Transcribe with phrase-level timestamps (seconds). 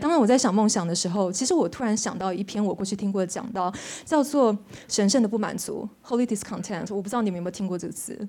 [0.00, 3.72] 当然，我在想梦想的时候，其实我突然想到一篇我过去听过的讲到，
[4.04, 4.56] 叫做
[4.88, 6.94] “神圣的不满足 ”（Holy Discontent）。
[6.94, 8.28] 我不知道你们有没有听过这个词。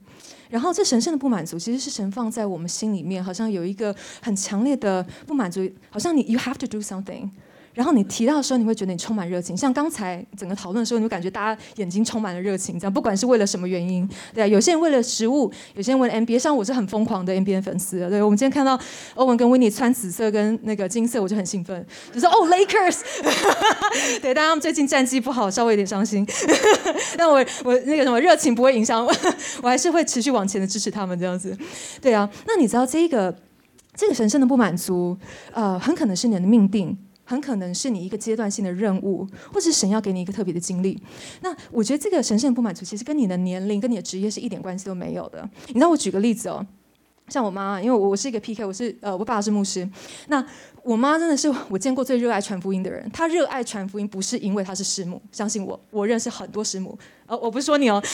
[0.50, 7.30] 然后，这神圣的不满足，其实是神放在我们心里面，好像有一个很强烈的不满足，好像你 “You have to do something”。
[7.74, 9.56] 然后你提到的时候，你会觉得你充满热情。
[9.56, 16.42] 像刚才整个讨论的时候，你会感觉大家眼睛充满了热情，这样不管是为了什么原因，对啊，有些人为了食物，有些人为了 NBA。
[16.42, 18.20] 像我是很疯狂的 NBA 粉丝，对。
[18.22, 18.80] 我们今天看到
[19.14, 23.02] 欧文跟维尼穿紫色跟那个金色，我就很兴奋，就说哦 Lakers，
[24.22, 26.26] 对，但他们最近战绩不好，稍微有点伤心。
[27.16, 29.14] 但我我那个什么热情不会影响我，
[29.62, 31.56] 我还是会持续往前的支持他们这样子。
[32.02, 33.36] 对啊，那你知道这个
[33.96, 35.16] 这个神圣的不满足，
[35.54, 36.98] 呃，很可能是你的命定。
[37.32, 41.02] 很可能是你一个阶段性的任务，或是神要给你一个特别的经历。
[41.42, 45.50] 那我觉得这个神圣不满足，其实跟你的年龄、跟你的职业是一点关系都没有的。
[45.68, 46.68] 你知道，我举个例子哦，
[47.32, 49.88] 像我妈，因为我是一个 PK，我是呃，我爸是牧师。
[50.28, 50.46] 那
[50.84, 53.10] 我妈真的是我见过最热爱传福音的人。
[53.14, 57.00] 她热爱传福音，不是因为她是师母，相信我，我认识很多师母。
[57.28, 58.04] 哦，我不是说你哦。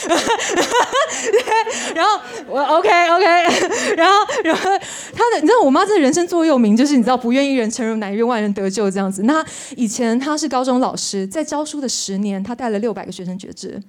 [1.95, 3.25] 然后我 OK OK，
[3.97, 4.69] 然后然后
[5.16, 9.23] 她的，你知道我妈这人生座右铭就是你知道不愿一人成人，乃愿万人得救这样子。
[9.23, 9.44] 那
[9.75, 13.81] 以前她是高中老师，在教书的十年，她带了六百个学生绝志。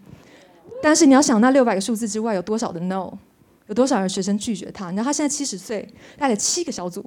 [0.80, 3.12] 但是你要想那六百个数字之外有多少的 No，
[3.69, 4.91] 有多少人学生拒绝她？
[4.91, 5.88] 你知道她现在七十岁，
[6.19, 7.05] 带了七个小组。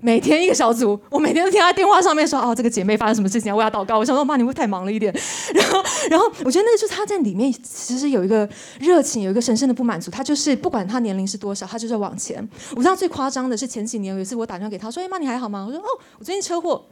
[0.00, 5.10] 每天一个小组，我每天都听他电话上面说：“哦，这个姐妹发生什么事情，我要祷告。”我想说：“妈，你会太忙了一点。
[5.54, 8.46] ”然后，然后我觉得那个就是他在里面其实有一个
[8.80, 10.10] 热情，有一个神圣的不满足。
[10.10, 12.46] 他就是不管他年龄是多少，他就是往前。
[12.72, 15.86] 我知道最夸张的是前几年有一次我打电话给他说：“哎妈，你还好吗？”我说：“哦，
[16.18, 16.84] 我最近车祸。”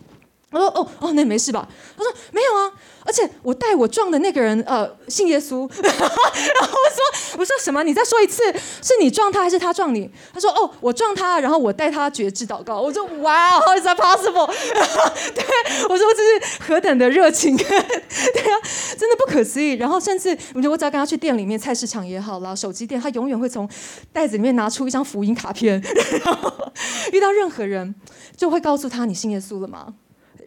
[0.52, 1.66] 我说哦哦，那没事吧？
[1.96, 2.70] 他说没有啊，
[3.04, 5.68] 而且我带我撞的那个人呃信耶稣。
[5.82, 7.82] 然后我说我说什么？
[7.82, 8.42] 你再说一次，
[8.82, 10.10] 是你撞他还是他撞你？
[10.32, 12.80] 他说哦，我撞他，然后我带他绝志祷告。
[12.80, 14.46] 我说哇，How is that possible？
[15.34, 15.44] 对，
[15.88, 18.58] 我说这是何等的热情， 对啊，
[18.98, 19.72] 真的不可思议。
[19.72, 23.68] 然后甚至我觉得我只要跟他去店里面，菜市场也好啦，手机店，他永远会从
[24.12, 25.82] 袋子里面拿出一张福音卡片。
[26.24, 26.52] 然后
[27.12, 27.94] 遇到任何人，
[28.36, 29.94] 就会告诉他你信耶稣了吗？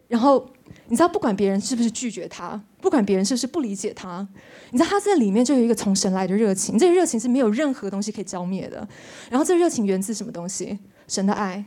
[0.08, 0.48] 然后
[0.88, 4.26] 你知道，不管别人是不是拒绝他，不管别人是不是不理解他，
[4.70, 8.86] 你知道他在里面就有一个从神来的热情，这个热情是没有任何东西可以浇灭的。
[9.30, 10.78] 然后这热情源自什么东西？
[11.08, 11.64] 神的爱。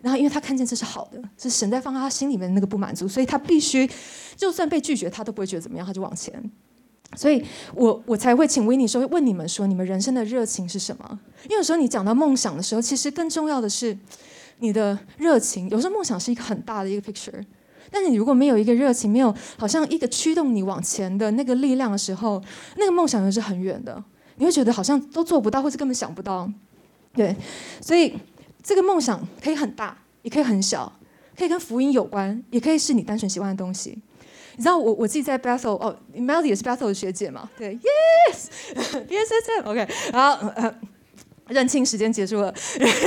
[0.00, 3.88] 然后因为他看见这是好的，是神在放在他心里面那个不满足，所以他必须
[4.36, 6.50] 就算被拒绝，他都不会觉得怎么样，他就往前。
[7.16, 7.42] 所以
[7.74, 11.18] 我我才会请维尼说问你们说，你们人生的热情是什么？
[11.44, 13.96] 因为有时候你讲到梦想的时候，其实更重要的是
[14.58, 15.68] 你的热情。
[15.70, 17.42] 有时候梦想是一个很大的一个 picture。
[17.90, 22.42] 但是你如果没有一个热情，没有好像一个驱动你往前的那个力量的时候，
[22.76, 24.02] 那个梦想又是很远的。
[24.36, 26.48] 你会觉得好像都做不到，或者根本想不到。
[27.12, 27.34] 对，
[27.80, 28.14] 所以
[28.62, 30.92] 这个梦想可以很大，也可以很小，
[31.36, 33.98] 可以跟福音有关，也可以是你单纯喜欢的东西。
[34.56, 37.48] 你知道我我自己在 Bethel 哦，Melody 也是 Bethel 的学姐嘛？
[37.56, 37.78] 对，
[38.28, 40.74] Yes，Yes，OK，好。
[41.48, 42.54] 认亲时间结束了。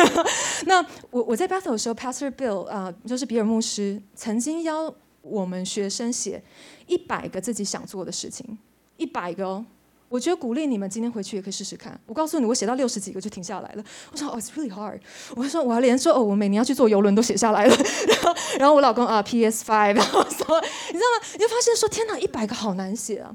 [0.65, 6.43] 那我我在 Bethel 的时候，Pastor Bill 啊，就是比尔牧师，曾经邀我们学生写
[6.87, 8.57] 一百个自己想做的事情，
[8.97, 9.65] 一百个哦。
[10.09, 11.97] 我觉得鼓励你们今天回去也可以试试看。
[12.05, 13.83] 我告诉你，我写到六十几个就停下来了。
[14.11, 14.99] 我说哦，It's really hard。
[15.37, 17.73] 我说我要连说哦，我每年要去坐游轮都写下来了。
[17.73, 21.27] 然 后然后我老公啊，PS Five， 然后说你知道吗？
[21.31, 23.33] 你就发现说天哪，一百个好难写啊。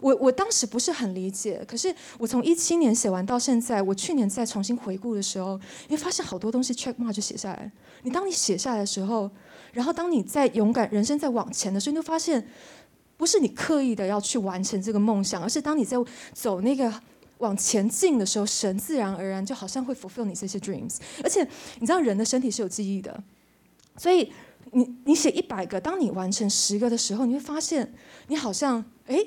[0.00, 5.58] 我我当时不是很理解，可是我从一七年写完到现在，我去年再重新回顾的时候，
[5.88, 7.70] 你会发现好多东西 check mark 就写下来。
[8.02, 9.30] 你当你写下来的时候，
[9.72, 12.46] 然后当你在勇敢人生在往前的时候，你就发现，
[13.16, 15.96] 不是你刻意的要去完成这个梦想，而是当你在
[16.32, 16.92] 走那个
[17.38, 20.98] 往前进的时候，神自然而然就好像会 fulfill 你这些 dreams。
[21.22, 21.42] 而且
[21.80, 23.22] 你知道人的身体是有记忆的，
[23.96, 24.30] 所以
[24.72, 27.94] 你你写一百个，当你完成十个的时候，你会发现
[28.28, 29.26] 你好像哎。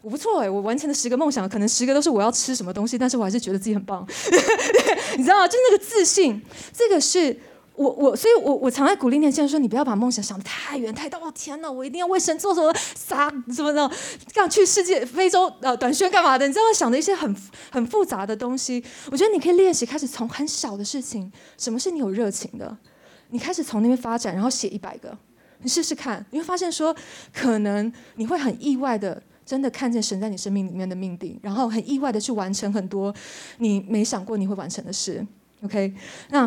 [0.00, 4.06] 我不错哎，我完成了十个梦想，可能十个都是我要吃什么东西，但是我还是觉得自己很棒。
[5.16, 5.48] 你知道吗？
[5.48, 6.40] 就那个自信，
[6.72, 7.36] 这个是
[7.74, 11.18] 我我，所以我我常在鼓励年轻人说，你不要把梦想想得太远太大。
[11.18, 13.90] 哦天哪，我一定要为神做什么啥什么的，
[14.36, 16.46] 要去世界非洲呃短宣干嘛的？
[16.46, 17.34] 你知道想的一些很
[17.70, 18.82] 很复杂的东西。
[19.10, 22.76] 我觉得你可以练习，开始从很小的事情，什么是你有热情的，
[23.30, 25.16] 你开始从那边发展，然后写一百个，
[25.62, 26.94] 你试试看，你会发现说，
[27.34, 29.22] 可能你会很意外的。
[29.48, 33.14] 真的看见神在你生命里面的命定，然后很意外的去完成很多
[33.56, 35.26] 你没想过你会完成的事。
[35.62, 35.94] OK，
[36.28, 36.46] 那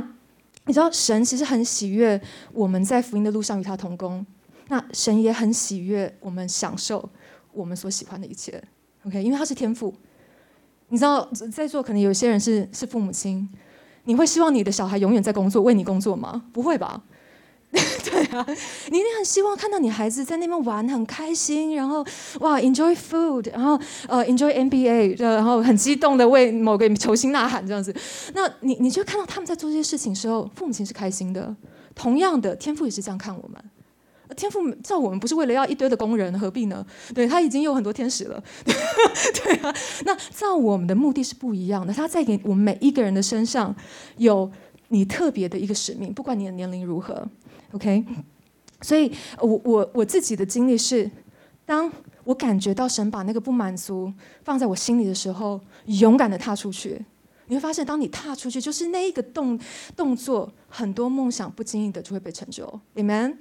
[0.66, 2.22] 你知道神其实很喜悦
[2.54, 4.24] 我们在福音的路上与他同工，
[4.68, 7.10] 那神也很喜悦我们享受
[7.54, 8.64] 我们所喜欢的一切。
[9.08, 9.92] OK，因为他是天赋。
[10.90, 13.50] 你知道在座可能有些人是是父母亲，
[14.04, 16.44] 你会希望你的小孩永远在工作为你工作吗？
[16.54, 17.02] 不会吧？
[18.90, 22.06] 你一定很希望看到你孩子在那边玩很开心，然后
[22.40, 27.94] 哇，enjoy food，然后呃，enjoy NBA，然后很激动的为某个球星呐喊这样子。
[28.34, 31.56] 那你你就看到他们在做这些事情时候，父母亲是开心的。
[31.94, 33.62] 同样的，天赋也是这样看我们。
[34.38, 36.86] 天赋造我们不是为了要一堆的工人，何必呢？
[37.14, 38.42] 对他已经有很多天使了，
[39.44, 39.76] 对啊。
[40.06, 43.76] 那造我们的目的是不一样的，他在给我们每一个人的身上
[44.16, 44.50] 有
[44.88, 47.28] 你特别的一个使命，不管你的年龄如何
[47.74, 48.06] ，OK。
[48.82, 51.10] 所以，我我我自己的经历是，
[51.66, 51.92] 当
[52.24, 54.12] 我感觉到神把那个不满足
[54.44, 57.00] 放在我心里的时候，勇敢的踏出去，
[57.46, 59.60] 你会发现，当你踏出去，就是那一个动
[59.96, 63.36] 动作，很多梦想不经意的就会被成就，Amen。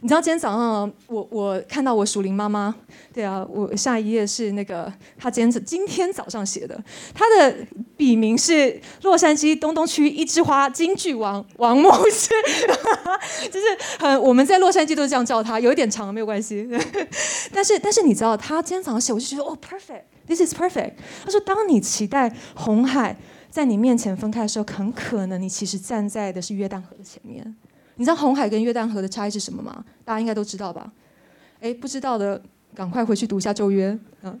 [0.00, 2.74] 你知道今天早上我我看到我属灵妈妈，
[3.12, 6.80] 对啊，我下一页是那个她今天今天早上写的，
[7.12, 7.56] 她的
[7.96, 12.30] 笔名是洛杉矶东东区一枝花京剧王王牧师，
[13.50, 13.66] 就是
[13.98, 16.68] 很我们在洛杉矶都是这样叫他，有一点长没有关系，
[17.52, 20.92] 但是但是你知道他今天早上写，我就觉得哦，perfect，this is perfect。
[21.24, 23.16] 他说，当你期待红海
[23.50, 27.56] 在你面前分开的时候，很可能你其实站在的是约旦河的前面。
[27.98, 29.84] 你知道红海跟约旦河的差异是什么吗？
[30.04, 30.90] 大家应该都知道吧？
[31.60, 32.40] 哎，不知道的
[32.74, 33.98] 赶快回去读一下旧约。
[34.22, 34.40] 嗯，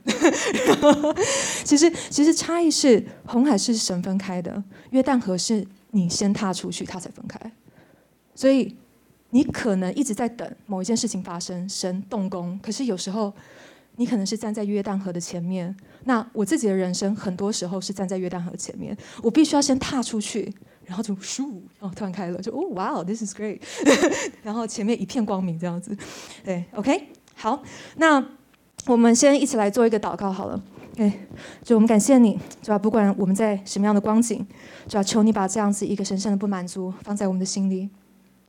[1.64, 7.38] 其实其实差异是红海是神分开的，约旦河是你先踏出去，它才分开。
[8.34, 8.76] 所以
[9.30, 12.56] 你可能一直在等某一件事情发生，神动工。
[12.62, 13.34] 可是有时候
[13.96, 15.76] 你可能是站在约旦河的前面。
[16.04, 20.54] 那我自己的人生很多时候是站在约旦河前面，我必须要先踏出去。
[20.88, 21.42] 然后就咻，
[21.78, 23.60] 然后，突然开了，就哦，哇哦，this is great，
[24.42, 25.94] 然后前面一片光明这样子，
[26.42, 27.62] 对，OK，好，
[27.96, 28.24] 那
[28.86, 30.58] 我们先一起来做一个祷告好了，
[30.96, 31.12] 对，
[31.62, 34.46] 就我们感谢你，主要不管我们在什么样的光景，
[34.88, 37.90] 主要求你把这样子一个神圣的不满足放在我们的心里，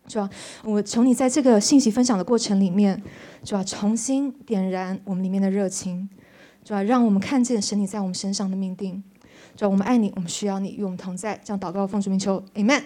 [0.07, 0.30] 主要
[0.63, 3.03] 我求你在这个信息分享的过程里面，
[3.44, 6.09] 主要重新点燃我们里面的热情，
[6.63, 9.03] 主要让我们看见神你在我们身上的命定。
[9.56, 11.40] 就，我们爱你，我们需要你，与我们同在。
[11.44, 12.81] 这样祷告，奉主名求，Amen。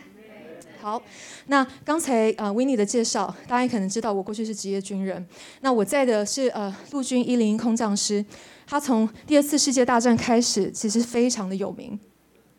[0.82, 1.02] 好，
[1.48, 5.26] 那刚才啊 w i n n i e 的介绍，大家也可能知道，我过去是职业军人。
[5.62, 8.26] 那我在的是呃陆军一零一空降师，
[8.68, 11.98] 他从第二次世界大战开始，其实非常的有名。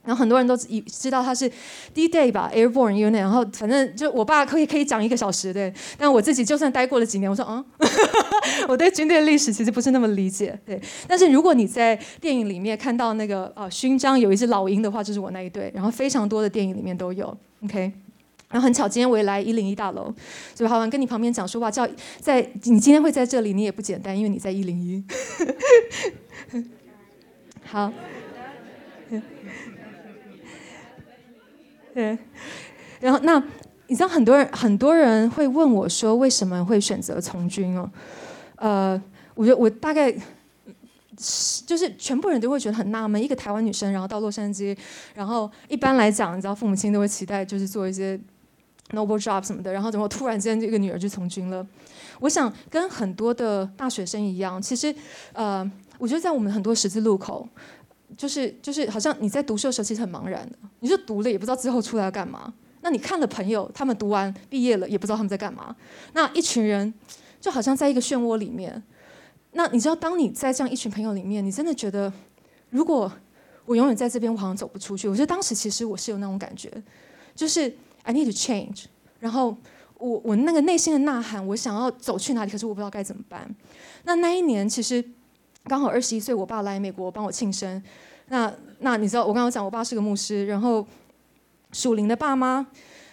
[0.04, 1.50] 然后很多人都以知道他是
[1.94, 3.12] D-Day 吧，Airborne Unit。
[3.12, 7.64] 然后反正就我爸可以可以讲一个小时对，但我自己就算待过了几年，我说啊，
[8.68, 10.80] 我对军队历史其实不是那么理解对。
[11.08, 15.70] 但是如果你在电影里面看到那个呃勋章有一只老鹰的话，就是我那一队。
[15.74, 17.92] 然后非常多的电影里面都有，OK。
[18.50, 20.14] 然后很巧，今天我也来一零一大楼，
[20.54, 21.88] 就好像跟你旁边讲说话，叫
[22.20, 25.02] 在你今天会在这里，你也不简单，因为你在一零一。
[27.64, 27.92] 好。
[31.94, 32.18] 对，
[33.00, 33.42] 然后那
[33.86, 37.88] 你知道很多人很多人会问我说为什么会选择从军哦？
[38.56, 39.00] 呃，
[39.34, 40.12] 我觉得我大概
[41.18, 44.76] 是就是全部人都会觉得很纳闷，一个台湾女生然后到洛杉矶，
[45.14, 48.18] 然后一般来讲，你知道父母亲都会期待就是做一些
[48.90, 51.64] noble job 什么的，然后怎么突然间这个女儿就从军了？
[52.20, 54.92] 我想跟很多的大学生一样，其实
[55.32, 57.48] 呃，我觉得在我们很多十字路口。
[58.16, 62.52] 就是就是，好像你在读书的时候其实很茫然的，你就读了也不知道之后出来要干嘛。
[62.80, 65.74] 那你看了朋友，他们读完毕业了也不知道他们在干嘛。
[66.12, 66.92] 那一群人
[67.40, 68.82] 就好像在一个漩涡里面。
[69.52, 72.12] 那你知道，当你在这样一群朋友里面，你真的觉得，
[72.70, 73.10] 如果
[73.64, 75.08] 我永远在这边，我好像走不出去。
[75.08, 76.70] 我觉得当时其实我是有那种感觉，
[77.34, 78.84] 就是 I need to change。
[79.18, 79.56] 然后
[79.98, 83.48] 我我那个内心的呐喊，我想要走去哪里，可是我不知道该怎么办。
[84.04, 85.02] 那那一年其实。
[85.66, 87.82] 刚好二十一岁，我爸来美国帮我庆生。
[88.28, 90.86] 那那你知道，我刚刚讲我爸是个牧师，然后
[91.72, 92.66] 属灵的爸妈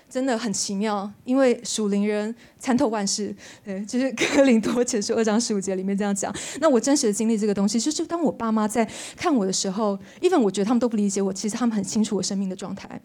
[0.10, 3.34] 真的很奇妙，因为属灵人参透万事。
[3.64, 6.34] 对，就是哥林多前书二章十五节里面这样讲。
[6.60, 13.02] 那我真实的经历这个东西，就是当我爸妈在看我的时候，even 我觉得他们都不理解我，其实他们很清楚我生命的状态。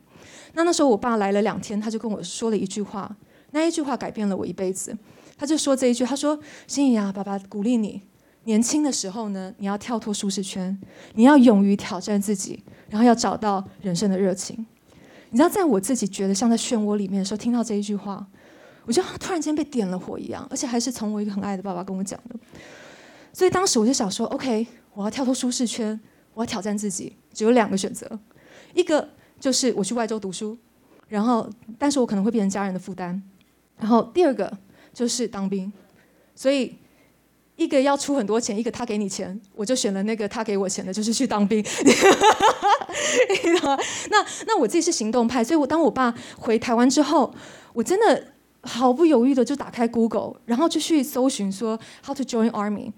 [0.54, 3.16] 那那时候我爸来了两天，他就跟我说了一句话，
[3.52, 4.96] 那一句话改变了我一辈子。
[5.38, 6.36] 他就说这一句，他说
[6.66, 8.02] ：“心怡啊，爸爸鼓励你。”
[8.46, 10.76] 年轻的时候呢，你要跳脱舒适圈，
[11.14, 14.64] 你要勇于挑战自己，然后要找到人生的热情。
[15.30, 18.24] 你知道，在我自己觉得像在漩涡里面的时候，听到这一句话，
[18.84, 22.36] 我就突然间被点了火一样，而且还是从我一个很爱的爸爸跟我讲的。
[23.32, 25.98] 所以当时我就想说，OK，我要跳脱舒适圈，
[26.32, 28.08] 我要挑战自己，只有两个选择，
[28.74, 29.08] 一个
[29.40, 30.56] 就是我去外州读书，
[31.08, 33.20] 然后但是我可能会变成家人的负担，
[33.76, 34.56] 然后第二个
[34.94, 35.72] 就是当兵，
[36.36, 36.76] 所以。
[37.56, 41.64] 一个要出很多钱，一个他给你钱，我就选了那个他给我钱的，就是去当兵。
[44.10, 47.34] 那那我自己是行动派，所以我当我爸回台湾之后，
[47.72, 48.28] 我真的
[48.62, 52.92] 毫不犹豫的就打开 Google，然后就去搜寻说 How to join army，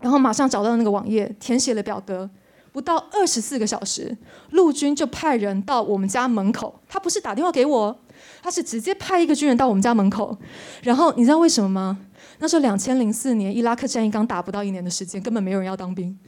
[0.00, 2.30] 然后马上找到那个网页，填写了表格。
[2.72, 4.16] 不到二十四个小时，
[4.50, 6.80] 陆军就派人到我们家门口。
[6.88, 8.00] 他不是打电话给我，
[8.40, 10.38] 他是直接派一个军人到我们家门口。
[10.84, 11.98] 然后你知道为什么吗？
[12.40, 16.18] 那时候两千零四年伊拉克战役刚打不到一年的时间，根本没有人要当兵，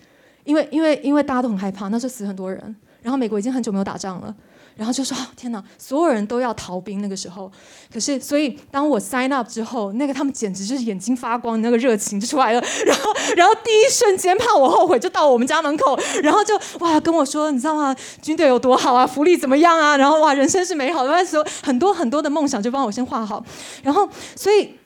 [0.44, 2.76] 因为因为因为大家都很害怕，那时候死很多人。
[3.02, 4.32] 然后美国已经很久没有打仗了。
[4.74, 7.50] 然后就说：“天哪，所有人都要逃兵那个时候。
[7.92, 12.62] 可是，所以当我 sign up 之后，那个他们简直就是眼睛发光，那个热情就出来了。
[12.86, 17.94] 然后，然后第一瞬间怕我后悔，就到我们家门口，然后就哇跟我说，你知道吗？
[18.22, 19.98] 军队有多好啊，福利怎么样啊？
[19.98, 21.10] 然后哇，人生是美好的。
[21.10, 23.44] 那时候很多很多的梦想就帮我先画好。
[23.82, 24.76] 然后，所以。”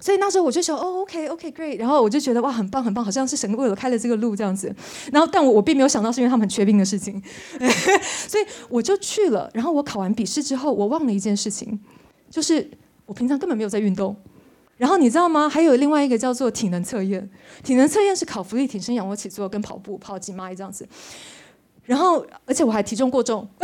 [0.00, 4.72] 所以那时候我就说哦，OK，OK，Great，然后我就觉得哇，很棒，很棒，好像是神为我开了这个路这样子。
[5.12, 7.20] 然后，但我我并没有想到是因为他们很缺兵的事情，
[8.28, 9.50] 所以我就去了。
[9.52, 11.80] 然后我考完笔试之后，我忘了一件事情，
[12.30, 12.70] 就是
[13.06, 14.16] 我平常根本没有在运动。
[14.76, 15.48] 然后你知道吗？
[15.48, 17.28] 还有另外一个叫做体能测验，
[17.64, 20.88] 体能测验是考浮力、挺身、仰卧起坐跟跑步、跑几迈这样子。
[21.84, 23.48] 然后，而且我还体重过重，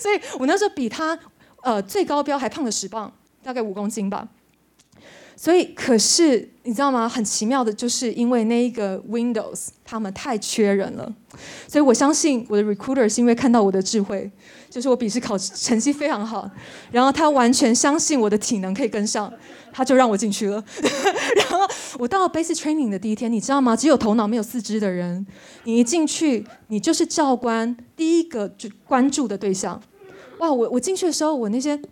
[0.00, 1.18] 所以我那时候比他
[1.62, 4.26] 呃最高标还胖了十磅，大概五公斤吧。
[5.42, 7.08] 所以，可是你知道吗？
[7.08, 11.12] 很奇妙的，就是因为那一个 Windows，他们太缺人了，
[11.66, 14.30] 所以我相信我的 recruiter 是因为看到我的智慧，
[14.70, 16.48] 就是我笔试考成绩非常好，
[16.92, 19.32] 然后他完全相信我的体能可以跟上，
[19.72, 20.62] 他就让我进去了。
[21.36, 21.58] 然后
[21.98, 23.74] 我到了 basic training 的第一天，你知道吗？
[23.74, 25.26] 只有头脑没有四肢的人，
[25.64, 29.82] 你一进去，你就是教官第一个就关注的对象。
[30.38, 30.52] 哇！
[30.52, 31.82] 我我进去的时候，我那些。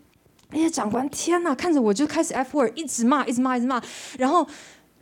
[0.52, 3.80] 那些长官，天哪，看着我就开始 F word，一直骂，一直骂，一直骂。
[4.18, 4.46] 然后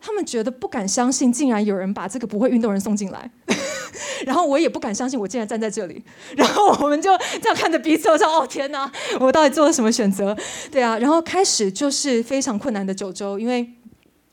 [0.00, 3.30] 他们觉得不敢相信，竟然有人把这个不会运动人送进来。
[4.26, 6.02] 然后我也不敢相信，我竟然站在这里。
[6.36, 8.90] 然后我们就这样看着彼此，我说：“哦天哪，
[9.20, 10.36] 我到底做了什么选择？”
[10.70, 13.68] 对啊，然后开始就是非常困难的九周，因为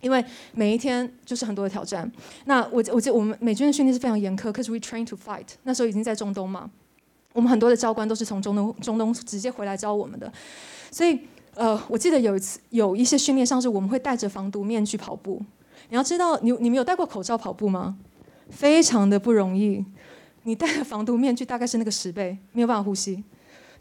[0.01, 2.12] 因为每一天就是很多的挑战。
[2.45, 5.45] 那我我记得我们美军的训练是非常严苛，可是 we train to fight。
[5.63, 6.69] 那时候已经在中东嘛，
[7.34, 10.31] 我们很多的教官都是从中东中东直接回来教我们的。
[10.95, 11.19] 所以，
[11.55, 15.41] 呃，我记得有一次有一些训练，像是我们会戴着防毒面具跑步。
[15.89, 17.97] 你要知道，你你们有戴过口罩跑步吗？
[18.49, 19.83] 非常的不容易。
[20.43, 23.21] 你戴的防毒面具大概是那个十倍，没有办法呼吸，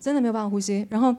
[0.01, 0.85] 真的没有办法呼吸。
[0.91, 1.15] 然后，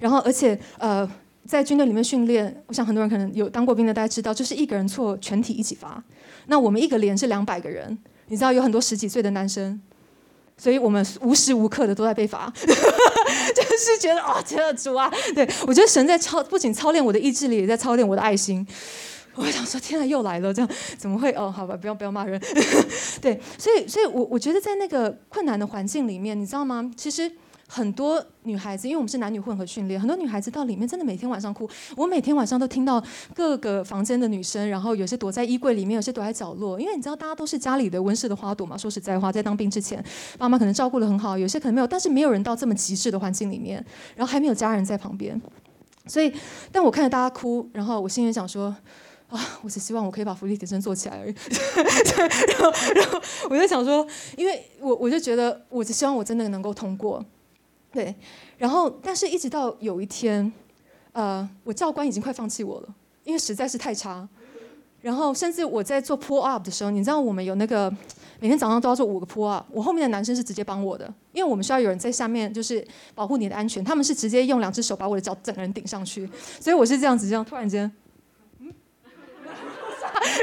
[0.00, 1.06] 然后，而且，呃，
[1.44, 6.02] 在军队里面训练，我想很多人可能有当过兵的，大家知道，就是一个人错，全体一起罚。
[6.46, 9.78] 那我们一个连是两百个人，你知道有很多十几岁的男生。
[10.56, 12.50] 所以我们无时无刻的都在被罚，
[13.54, 15.10] 就是觉得哦，真的主啊！
[15.34, 18.66] 对我觉得神在操，不仅操练我的意志力，也在操练我的爱心。
[19.36, 21.32] 我想说，天啊，又来了，这样怎么会？
[21.32, 22.40] 哦，好吧，不要不要骂人。
[23.20, 26.90] 对，所以所以，我我觉得在那个困难的环境里面，你知道吗？
[26.96, 27.30] 其实。
[27.66, 31.68] 很多女孩子，因为我们是男女混合训练，很多女孩子到里面真的每天晚上哭。
[31.96, 33.02] 我每天晚上都听到
[33.34, 36.78] 各个房间的女生，然后有些躲在衣柜里面，有些躲在角落。
[36.78, 38.76] 因为你知道，大家都是家里的温室的花朵嘛。
[38.76, 40.04] 说实在话，在当兵之前，
[40.38, 45.40] 爸妈可能照顾得很好，有些可能没有，但是没有人到这么极致的环境里面，然后还没有家人在旁边。
[46.06, 46.30] 所以，
[46.70, 48.76] 但我看着大家哭，然后我心里想说，
[49.30, 51.34] 啊，我只希望我可以把福利提升做起来而已。
[52.52, 54.06] 然后，然后我就想说，
[54.36, 57.24] 因为我我就觉得，我只希望我真的能够通过。
[57.94, 58.12] 对，
[58.58, 60.52] 然后，但是一直到有一天，
[61.12, 62.88] 呃，我教官已经快放弃我了，
[63.22, 64.28] 因为实在是太差。
[65.00, 67.88] 然后，甚至我在做 pull up 的时候，你知道我们有那个
[68.40, 72.84] 每天早上都要做五个 pull up，我后面的男生是直接帮我的，因为我们需要有人在下面，就是
[73.14, 73.84] 保护你的安全。
[73.84, 77.88] 他们是直接用两只手把我的脚整个人顶上去，所以我是这样子，这样突然间。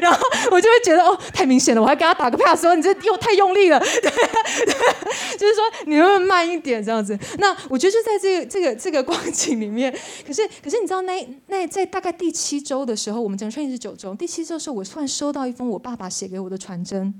[0.02, 0.20] 然后
[0.52, 4.12] 我就会觉得哦，太明显了，我还给他打个 pass，说你这又太用力了，对，
[5.38, 7.18] 就是说你能不能慢一点这样子。
[7.38, 9.92] 那我觉得就在这个这个这个光景里面，
[10.26, 17.14] 可是可是你知道那那在大概第七周的时候，我们整个训练是九周，第七周的时候，我突然收到一封我爸爸写给我的传真，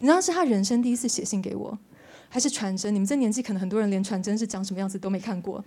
[0.00, 1.76] 你知道是他人生第一次写信给我，
[2.28, 2.94] 还是传真？
[2.94, 5.64] 你们这年纪可能很多人连传真是长什么样子都没看过。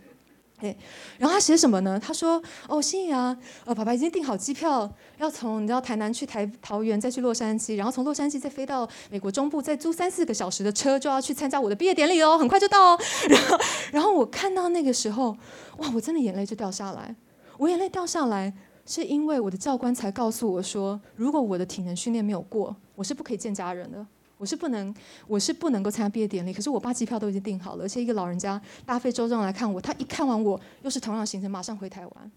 [0.62, 0.78] 对，
[1.18, 2.00] 然后他写什么呢？
[2.00, 2.40] 他说
[2.70, 4.88] ：“哦，心怡啊，呃，爸爸已经订好机票，
[5.18, 13.00] 要从你知道台南去台桃园，再去洛杉矶，然后从洛杉矶再飞到美国中部，再租三四个小时的车，就要去参加我的毕业典礼哦，很快就到哦。
[13.28, 13.58] 然后，
[13.94, 15.36] 然后我看到那个时候，
[15.78, 17.16] 哇，我真的眼泪就掉下来。
[17.58, 18.54] 我眼泪掉下来，
[18.86, 24.06] 是因为我的教官才告诉我说，如果我的体能训练没有过，我是不可以见家人的。”
[24.42, 24.92] 我是不能，
[25.28, 26.52] 我是不能够参加毕业典礼。
[26.52, 32.32] 可是我爸机票都已经订好了，而且一个老人家大费周章来看我，他一看完我又是同样的行程，马上回台湾。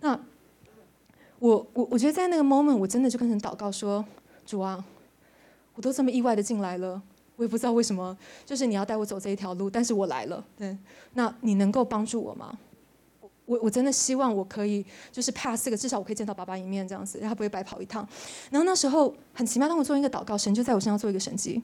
[0.00, 0.18] 那
[1.38, 4.02] 我我我觉得在那个 moment，我真的就跟神祷告说：
[4.46, 4.82] 主啊，
[5.74, 7.02] 我都这么意外的进来了，
[7.36, 8.16] 我也不知道为什么，
[8.46, 10.42] 就是你要带我走这一条路，但是我来了。
[10.56, 10.74] 对，
[11.12, 12.58] 那你能够帮助我吗？
[13.48, 18.06] 我我真的希望我可以就是 pass 这个，至少我可以见到爸爸一面这样子，然后不会白跑一趟。
[18.50, 21.62] 然后那时候很奇妙，当我做一个祷告，神就在我身上做一个神迹。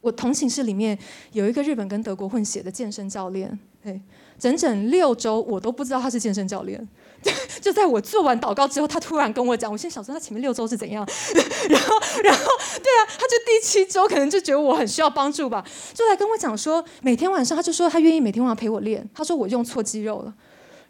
[0.00, 0.96] 我同寝室里面
[1.32, 4.00] 有一个日本跟德国混血的健身教练，对，
[4.38, 6.88] 整整六周我都不知道他是健身教练。
[7.60, 11.04] 就在我做完祷告之后，他突然跟我讲，我现在想说他前面六周是怎样，
[11.68, 12.44] 然后，然后，
[12.80, 20.32] 对啊，他就第七周可能就觉得我很需要帮助吧，就来跟我讲说，每天晚上他就说他愿意每天晚上陪我练，他说我用错肌肉了，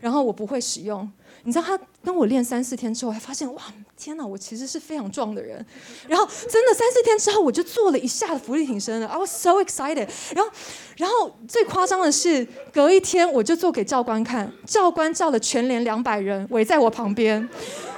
[0.00, 1.11] 然后我不会使用。
[1.49, 3.62] 你知道他跟我练三四天之后，还发现哇，
[3.97, 5.64] 天哪，我其实是非常壮的人。
[6.07, 9.07] 然后真的三四天之后，我就做了一下的浮力挺身了。
[9.07, 10.07] I was so excited。
[10.35, 10.50] 然后，
[10.99, 17.49] 然后最夸张的是，隔一天我就做给教官看，教官叫了全连两百人围在我旁边，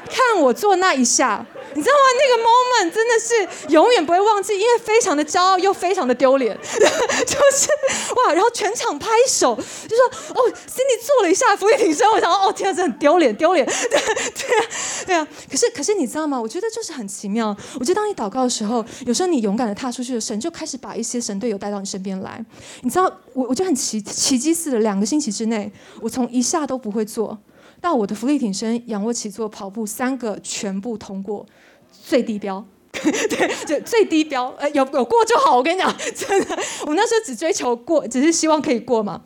[0.08, 1.44] 看我做那一下。
[1.72, 2.02] 你知道吗？
[2.18, 7.68] 那个 moment 真的是永远不会忘记，因为非常的骄傲又非常的丢脸， 就是
[8.16, 8.32] 哇！
[8.32, 14.66] 然后全场拍手，就说哦，Cindy 做了一下俯卧撑，我想哦，天啊，这很丢脸，丢脸，对 对啊，
[15.06, 15.26] 对啊。
[15.50, 16.38] 可是可是你知道吗？
[16.38, 17.56] 我觉得就是很奇妙。
[17.78, 22.44] 我觉得当你祷告的时候，有时候你勇敢的踏出去的神就开始把一些神队友带到你身边来。
[22.82, 27.38] 你知道，我我就很奇奇迹似的，两个星期之内，我从一下都不会做
[27.80, 31.46] 到我的浮力挺身、仰卧起坐、跑步三个全部通过。
[31.92, 35.56] 最低标， 对，就最低标，呃，有有过就好。
[35.56, 39.22] 我跟你讲，真的，我那时候只追求过，只是希望可以过嘛。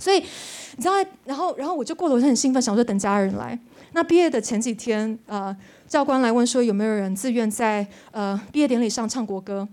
[0.00, 3.56] 所以你知道，然后，然后我就过了，我就很兴奋，想说等家人来。
[3.92, 9.68] 那毕业的前几天，呃，教官来问说有没有人自愿在呃毕业典礼上唱国歌。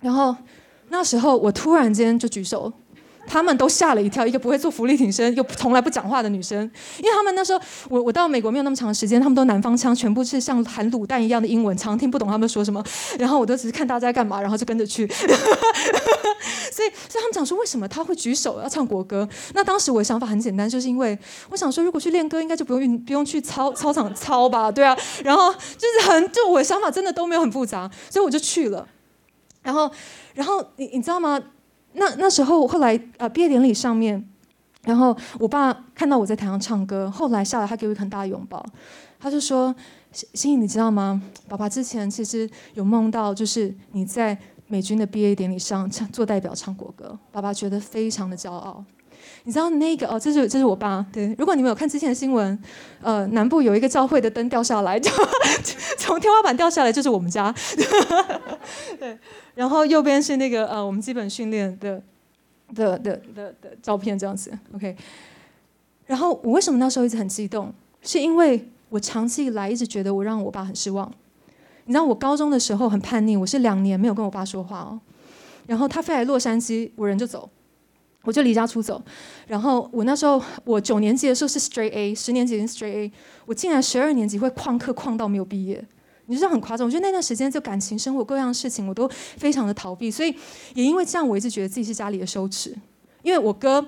[0.00, 0.34] 然后
[0.88, 2.72] 那时候我突然间就举手。
[3.26, 6.58] 他们都吓了一跳，一个不会做浮力挺身又从来不讲话的女生，
[6.98, 12.82] 因为他们那时候我我到美国没有那么长时间，他们都南方腔，全部是像含卤蛋一样的英文，常听不懂他们说什么，
[13.18, 15.06] 然后我都只是看大家在干嘛，然后就跟着去，
[16.70, 19.28] 所以所以他们讲说为什么他会举手要唱国歌？
[19.54, 21.18] 那当时我的想法很简单，就是因为
[21.50, 28.86] 我想说如果去练歌，应该就不用运不用去操 操场操吧，对啊，然后就是很就我的想法真的都没有很复杂，所以我就去了，
[29.62, 29.90] 然后
[30.34, 31.40] 然后你你知道吗？
[31.96, 34.22] 那那时候后来呃毕业典礼上面，
[34.84, 38.64] 然后我爸看到我在台上唱歌，后来下来他给我一个很大的拥抱，
[39.18, 39.74] 他就说
[40.12, 41.20] ：“心怡，你知道吗？
[41.48, 44.36] 爸爸之前其实有梦到，就是你在
[44.68, 48.84] 美军的毕业典礼上唱做代表唱国歌，爸爸觉得非常的骄傲。
[49.44, 51.34] 你知道那个哦，这是这是我爸对。
[51.38, 52.56] 如果你们有看之前的新闻，
[53.00, 55.10] 呃，南部有一个教会的灯掉下来，就
[55.98, 57.52] 从天花板掉下来，就是我们家。
[59.00, 59.18] 对。”
[59.56, 62.00] 然后右边是那个呃，我们基本训练的
[62.74, 64.94] 的的的的照片，这样子，OK。
[66.06, 67.74] 然后我为什么那时候一直很激动？
[68.02, 71.10] 是因为我长期以来一直觉得我让我爸很失望。
[71.86, 75.00] 你知道我高中的时候很叛逆，我是两年没有跟我爸说话哦。
[75.66, 77.48] 然后他飞来洛杉矶，我人就走，
[78.22, 79.02] 我就离家出走。
[79.46, 83.12] 然后我那时候我九年级的时候是 Straight A，十年级是 Straight A，
[83.46, 85.84] 我竟然十二年级会旷课旷到没有毕业。
[86.26, 90.34] 你知道很夸张，我觉得那段时间就感情生活各样事情我都非常的逃避，所以
[90.74, 92.76] 也因为这样，我一直觉得自己是家里的羞耻，
[93.22, 93.86] 因为我哥。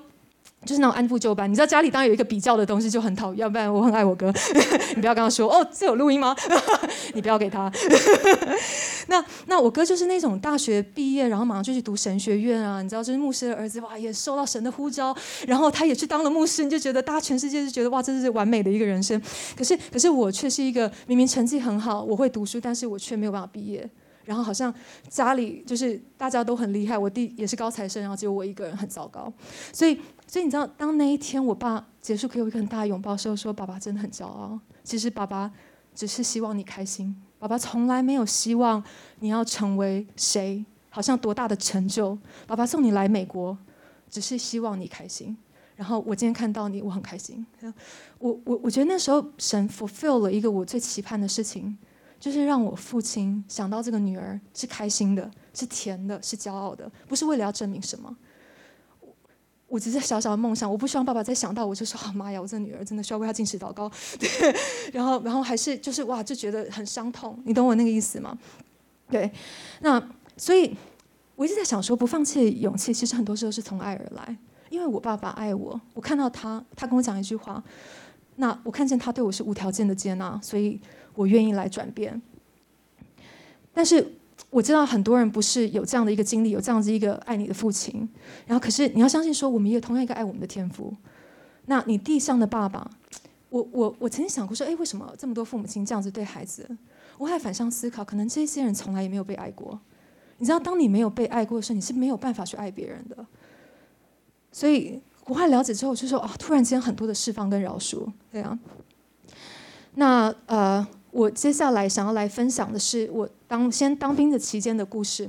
[0.64, 4.32] 就是那种按部就班，你知道家里当然有一个比较的东西就很讨厌，要不然我很爱我哥，
[4.94, 6.36] 你不要跟他说哦，这有录音吗？
[7.14, 7.70] 你不要给他。
[9.08, 15.16] 那那我哥就是那种大学毕业，然后马上就去读神学院啊，你知道，就是牧师的儿子，哇，也受到神的呼召，
[15.46, 19.20] 然后他也去当了牧师，你就觉得大家全世界就觉得哇，这是完美的一个人生。
[19.56, 23.88] 可是可是我却是一个明明成绩很好，我会读书，但是我却没有办法毕业。
[24.24, 24.72] 然后好像
[25.08, 29.32] 家里就是大家都很厉害，我弟也是高材生，然后只有我一个人很糟糕。
[29.72, 34.60] 所以，所以你知道，当那一天我爸结束给我一个很大的拥抱的时候，说：“爸爸真的很骄傲。
[34.84, 35.50] 其实爸爸
[35.94, 38.84] 只是希望你开心，爸爸从来没有希望
[39.20, 42.16] 你要成为谁，好像多大的成就。
[42.46, 43.56] 爸爸送你来美国，
[44.10, 45.34] 只是希望你开心。
[45.76, 47.46] 然后我今天看到你，我很开心。
[48.18, 51.76] 我我我觉得那时候神 fulfill 了一个我最期盼的事情。”
[52.20, 58.12] 就是让我父亲想到这个女儿是开心的，是甜的，是骄傲的，不是为了要证明什么。
[59.68, 64.54] 我只是小小的梦想，我不希望爸爸再想到我就说：“啊妈呀，我这女儿真的需要为她进食祷告。”对，
[64.92, 67.40] 然后，然后还是就是哇，就觉得很伤痛。
[67.44, 68.36] 你懂我那个意思吗？
[69.10, 69.30] 对，
[69.80, 70.02] 那
[70.36, 70.76] 所以
[71.36, 74.36] 我一直在想说，不放弃的勇气，其实很多时候是从爱而来。
[74.70, 77.62] 因为我爸爸爱我，我看到他，他跟我讲一句话，
[78.36, 80.80] 那我看见他对我是无条件的接纳，所以。
[81.14, 82.22] 我愿意来转变，
[83.72, 84.17] 但是
[84.50, 88.08] 我知道很多人不是有这样的一个经历，有这样子一个爱你的父亲。
[88.46, 90.94] 然后，可是你要相信，说我们也同样一个爱我们的天赋。
[91.66, 92.90] 那你地上的爸爸，
[93.50, 96.68] 我我我曾经想过说，哎，为什么这么多父母亲这样子对孩子？
[97.18, 99.78] 我还反向思考，可能这些人从来也没有被爱过。
[100.38, 103.26] 你知道，当你没有被爱过的时候，你是没有办法去爱别人的。
[104.52, 105.00] 所以。
[105.28, 108.58] 我后来了解之后，就说啊，突然间很多的释放跟饶恕，对啊。
[109.96, 115.28] 那呃，我接下来想要来分享的是我当先当兵的期间的故事，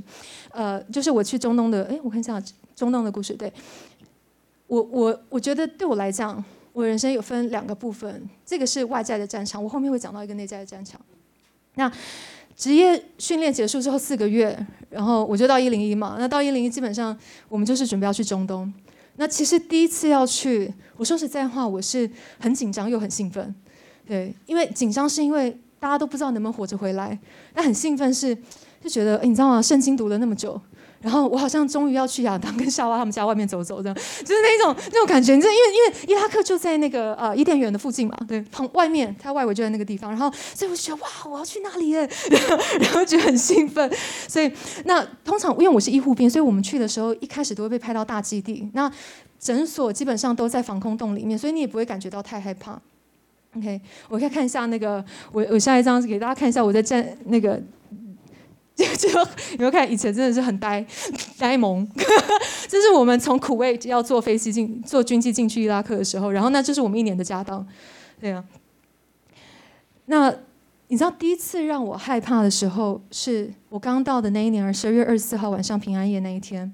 [0.52, 2.39] 呃，就是我去中东的，哎，我看一下
[2.75, 3.34] 中东的故事。
[3.34, 3.52] 对，
[4.67, 11.02] 我我我觉得对我来讲，我人生有分两个部分，这个是外在的战场，我后面会讲到一个内在的战场。
[11.73, 11.91] 那
[12.56, 16.17] 职业训练结束之后四个月，然后我就到一零一嘛。
[16.19, 18.71] 那到一零一，基本上我们就是准备要去中东。
[19.15, 23.56] 那其实第一次要去，我说实在话，我是很紧张又很兴奋。
[24.06, 27.18] 对，因为紧张是因为大家都不知道能不能活着回来，
[27.54, 28.36] 但很兴奋是
[28.82, 29.62] 就觉得，哎，你知道吗？
[29.62, 30.60] 圣经读了那么久。
[31.02, 35.34] 然后我好像终于要去亚当跟夏娃他们家外面走走，这样就是那种那种感觉。
[35.34, 40.12] 你知道，因为因为伊拉克就在那个呃伊甸园的附近嘛，对，旁外面它外围就在那个地方。
[40.12, 42.10] 然后所以我就觉得哇，我要去那里耶，
[42.82, 43.89] 然后就很兴奋。
[44.28, 44.52] 所以
[44.84, 48.70] 那通常因为我是医护兵，所以我们去的时候一开始都会被派到大基地。
[48.74, 48.92] 那
[49.39, 52.78] 诊所基本上都在防空洞里面，所以你也不会感觉到太害怕。
[53.57, 57.62] OK，我可以看一下那个我我下一张给大家看一下我在站那个。
[58.97, 60.85] 就有没有看以前真的是很呆
[61.38, 61.85] 呆萌，
[62.69, 67.67] 这是我们从苦味要坐飞机进坐军机进去伊拉克的时候，然后那就是我们一年的家当，
[68.21, 68.41] 对啊。
[70.05, 70.33] 那
[70.88, 76.73] 你知道第一次让我害怕的时候，是我刚到的那一年，十二月二十四号晚上平安夜那一天，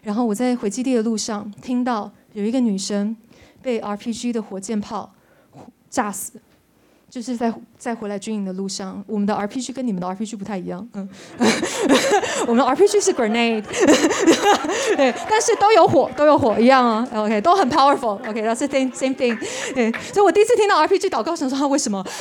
[0.00, 3.14] 然后我在回基地的路上听到有一个女生
[3.60, 5.13] 被 RPG 的火箭炮
[5.94, 6.32] 炸死。
[7.10, 11.08] 就是在在回来军营的路上，我们的 RPG 跟你们的 RPG 不太一样，嗯，
[12.48, 13.62] 我们的 RPG 是 grenade，
[14.96, 19.38] 对，但是都有火，都有火一样啊，OK，都很 powerful，OK，that's the same same thing，
[19.72, 22.04] 对，所以我第一次听到 RPG 祷告，想说他为什么？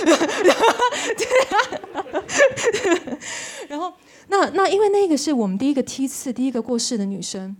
[3.67, 3.91] 然后
[4.27, 7.55] 那那因为那个是我们第一个梯次第一个过世的女生，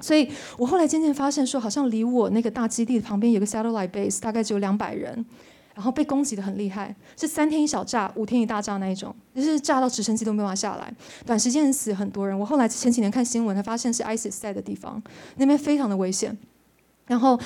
[0.00, 5.24] 所以我后来渐渐发现说，好像离我那个大基地旁边有个 satellite base，大概只有两百人。
[5.74, 10.92] 然后被攻击的很厉害，是三天一小炸，五天一大炸那一种，就是炸到直升机都没法下来，
[11.24, 12.36] 短时间死很多人。
[12.36, 15.00] 我后来前几年看新闻才发现是 ISIS 在的地方，
[15.36, 16.36] 那边非常的危险。
[17.06, 17.38] 然后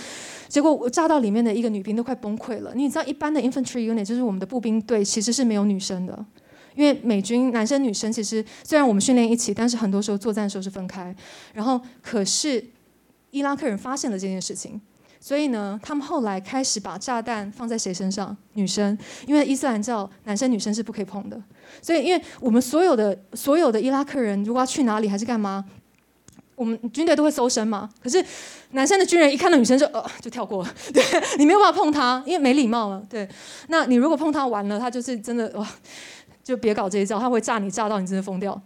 [0.48, 2.72] 结果我炸到里面的一个女兵都快崩溃了。
[2.74, 6.24] 你知道一般的 infantry unit 就是我们的步兵队其实是没有女生的，
[6.74, 11.14] 因为美军男生女生其实虽然我们训练一起，但是很多时候作战的时候是分开。
[11.52, 12.64] 然后可是
[13.30, 14.80] 伊拉克人发现了这件事情。
[15.24, 18.36] 所以呢，他们后来开始把炸弹放在谁身上？
[18.54, 21.40] 女生，因为伊斯兰教男生女生是不可以碰的。
[21.80, 25.64] 所以，因为我们所有的所有的伊拉克人，如果要去哪里还是干嘛，
[26.56, 27.88] 我们军队都会搜身嘛。
[28.02, 28.24] 可是
[28.72, 31.00] 男生的军人一看到女生就呃就跳过了，对
[31.38, 33.00] 你没有办法碰他，因为没礼貌了。
[33.08, 33.28] 对，
[33.68, 35.64] 那你如果碰他完了，他就是真的哇，
[36.42, 38.60] 就别搞这一招，他会炸你炸到你真的疯掉。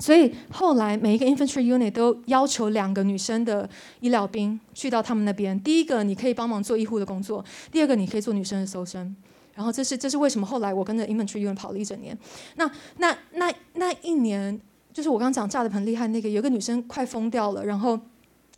[0.00, 3.68] 所以后来每一个 infantry unit 都要求两个女生的
[4.00, 5.58] 医疗兵去到他们那边。
[5.62, 9.14] 第一个你可以帮忙做医护的工作，第二个你可以做女生的搜身。
[9.54, 12.18] 然后这是这是为什么后来我跟着 infantry unit 跑了一整年。
[12.56, 14.60] 那那那那一年，
[14.92, 17.96] 就是我刚讲炸的很厉害那个，有个女生快疯掉了，然后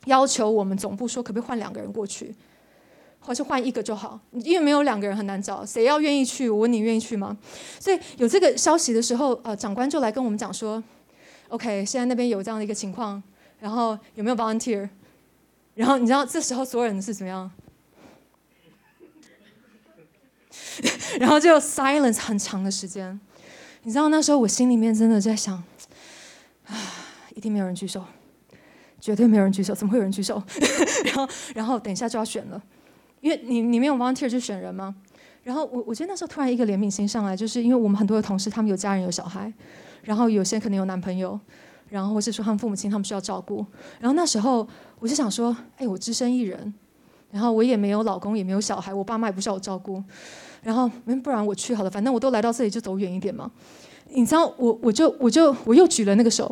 [0.07, 2.35] 要求我们总部说可不可以换两个人过去，
[3.27, 6.49] 或是换一个就好，因为没有两个人很难找，谁要愿意去？
[6.49, 7.37] 我问你愿意去吗？
[7.81, 10.83] 所以有这个消息的时候，呃，长官就来跟我们讲说。
[11.49, 13.23] OK，现在那边有这样的一个情况，
[13.61, 14.89] 然后有没有 volunteer？
[15.75, 17.51] 然后你知道这时候所有人是怎么样？
[21.21, 23.21] 然后就 silence 很长的时间。
[23.83, 25.55] 你知道那时候我心里面真的在想，
[26.67, 26.75] 啊，
[27.37, 28.05] 一定没有人举手，
[29.01, 30.43] 绝对没有人举手，怎么会有人举手？
[31.07, 32.61] 然后，然后等一下就要选了，
[33.27, 34.95] 因为你你没有 volunteer 就选人吗？
[35.43, 39.53] 然后我我觉得那时候突然一个怜悯心上来，就是因为我们很多的同事他们有家人有小孩。
[40.05, 41.37] 然后有些可能有男朋友，
[41.89, 43.67] 然后或是说他们父母亲他们需要照顾。
[43.99, 44.65] 然后那时候
[45.01, 46.73] 我就想说，哎，我只身一人，
[47.33, 50.01] 然后我也没有老公，也没有小孩，我爸妈也不需要我照顾。
[50.63, 53.51] 然后嗯不然我去好了，反正我都来到这里，就走远一点嘛。
[54.11, 56.45] 你知道，我我就我就我又举了那个手，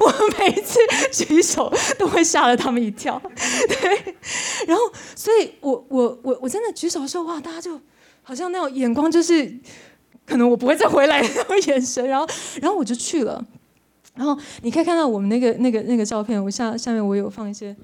[0.00, 0.78] 我每一次
[1.12, 3.20] 举手都会吓了他们一跳。
[3.68, 4.14] 对，
[4.66, 4.82] 然后
[5.14, 7.80] 所以我我我我真的举手的时候，哇，大家就
[8.22, 9.58] 好像那种眼光就是。
[10.26, 12.24] 可能我不会再回来 那种眼神，然后，
[12.62, 13.44] 然后我就去了。
[14.14, 17.74] 然后你可以看到我们那个、那个、那个照片，我下下面我有放一些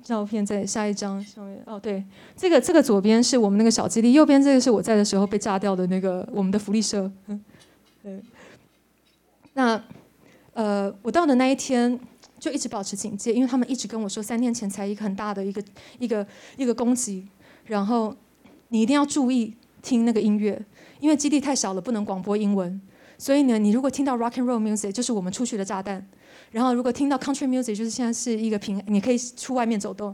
[0.00, 1.60] 照片在下一张上面。
[1.66, 2.04] 哦，对，
[2.36, 7.10] 这个这个左边是我们那个小基地，右边这个是我在的时候被炸掉的那个我们的福利社。
[7.26, 7.44] 嗯，
[8.00, 8.22] 对
[9.54, 9.82] 那
[10.52, 11.98] 呃，我到的那一天
[12.38, 15.62] 就一直保持警戒，因为他们一直跟我说，三天前才一个很大的一个
[15.98, 17.26] 一个一个攻击，
[17.66, 18.14] 然后
[18.68, 20.60] 你一定要注意听那个音乐。
[21.00, 22.78] 因为基地太小了，不能广播英文，
[23.16, 25.98] 所以呢，你如果听到 rock and roll music，就是我们出去的炸弹；
[26.50, 30.12] 然后如果听到 country music，就是现在是一个平，你可以出外面走动；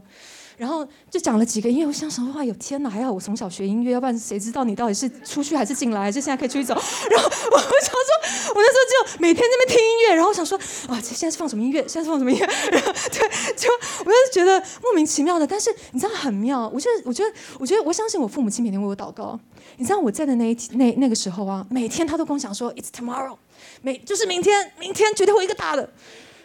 [0.57, 2.89] 然后就讲了几个音乐，我想想哇，有天哪！
[2.89, 6.73] 还好我从小学音乐，要不然谁知道你到底是出去还是进来，还是现在可以出去走？
[6.73, 11.79] 然后我我想说，我那时候就每天在那边听音乐，然后我想说啊，现在是放什么音乐？
[11.87, 12.45] 现在是放什么音乐？
[12.71, 15.45] 然后对，就我就是觉得莫名其妙的。
[15.45, 19.39] 但是你知道很妙，我觉得，我觉得，我觉得，我相信我父母亲每天为我祷告。
[19.75, 23.37] 你知道我在的那一那那个时候啊，每天他都跟我讲说，It's tomorrow，
[23.83, 25.87] 每就是明天，明天绝对会一个大的。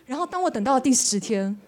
[0.04, 1.58] 然后当我等到第十天。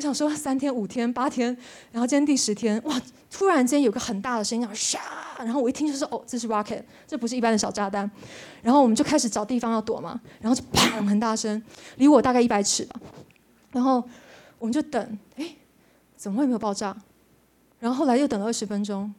[0.00, 1.54] 我想说三天五天八天，
[1.92, 2.98] 然后今天第十天，哇！
[3.30, 4.96] 突然间有个很大的声音，唰！
[5.36, 8.10] 然后我一听就是哦，这是 rocket，这不是一般的小炸弹。
[8.62, 11.62] 然后我们就开始找地方要躲嘛，然后就砰，很大声，
[11.96, 12.98] 离我大概一百尺吧。
[13.72, 14.02] 然后
[14.58, 15.54] 我们就等，哎，
[16.16, 16.96] 怎么会没有爆炸？
[17.78, 19.14] 然后后来又等了二十分钟，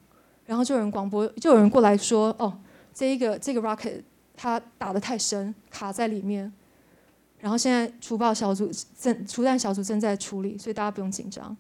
[0.48, 2.58] 然后就有人广播，就有人过来说，哦，
[2.92, 4.02] 这一个这个 rocket
[4.36, 6.52] 它打得太深，卡在里面。
[7.42, 11.58] 然后现在除爆小组正除弹小组正在处理，所以大家不用紧张。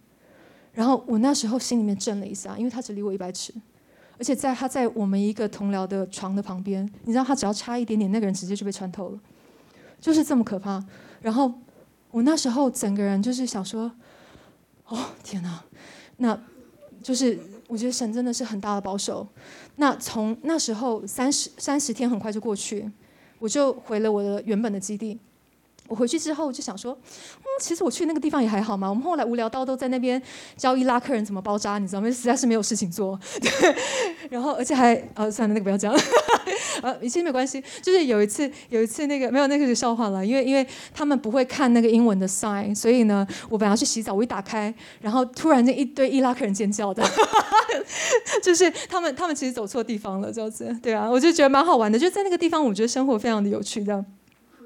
[0.73, 3.51] 然后我那时候心里面震了一下，因为他只离我一百尺，
[4.17, 9.19] 而且在他在我们一个同僚的床的旁边，你知道他只要差一点点，那个人直接就被穿透了，
[9.99, 10.81] 就是这么可怕。
[11.19, 11.51] 然后
[12.11, 13.91] 我那时候整个人就是想说，
[14.85, 15.61] 哦天哪，
[16.17, 16.39] 那
[17.01, 19.27] 就是我觉得神真的是很大的保守。
[19.77, 22.89] 那从那时候三十三十天很快就过去，
[23.39, 25.19] 我就回了我的原本的基地。
[25.91, 28.87] 我回去之后就想说，嗯，其实我去那个地方也还好嘛。
[28.87, 30.19] 我们后来无聊到都在那边
[30.55, 32.07] 教伊拉克人怎么包扎，你知道吗？
[32.07, 33.19] 实在是没有事情做。
[33.41, 33.75] 对，
[34.29, 35.93] 然后而且还呃，算了，那个不要讲，
[36.81, 37.61] 呃，一切没关系。
[37.81, 47.03] 就是有一次，有一次那个没有那个是笑话了，因为因为他们不会看那个英文的 sign，所以呢，我本来去洗澡，我一打开，然后突然间一堆伊拉克人尖叫的，
[48.41, 50.73] 就是他们他们其实走错地方了，这样子。
[50.81, 54.05] 对啊，我就觉得蛮好玩的，就在那个地方，我觉得生活非常的有趣的。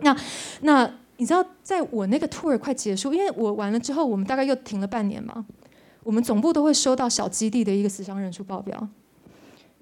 [0.01, 0.15] 那
[0.61, 0.93] 那。
[1.17, 5.45] 你知道，在我那个 tour 快结束，因为我完了之后，我们大概又停了半年嘛。
[6.03, 8.87] 我们总部都会收到小基地的一个死伤人数报表。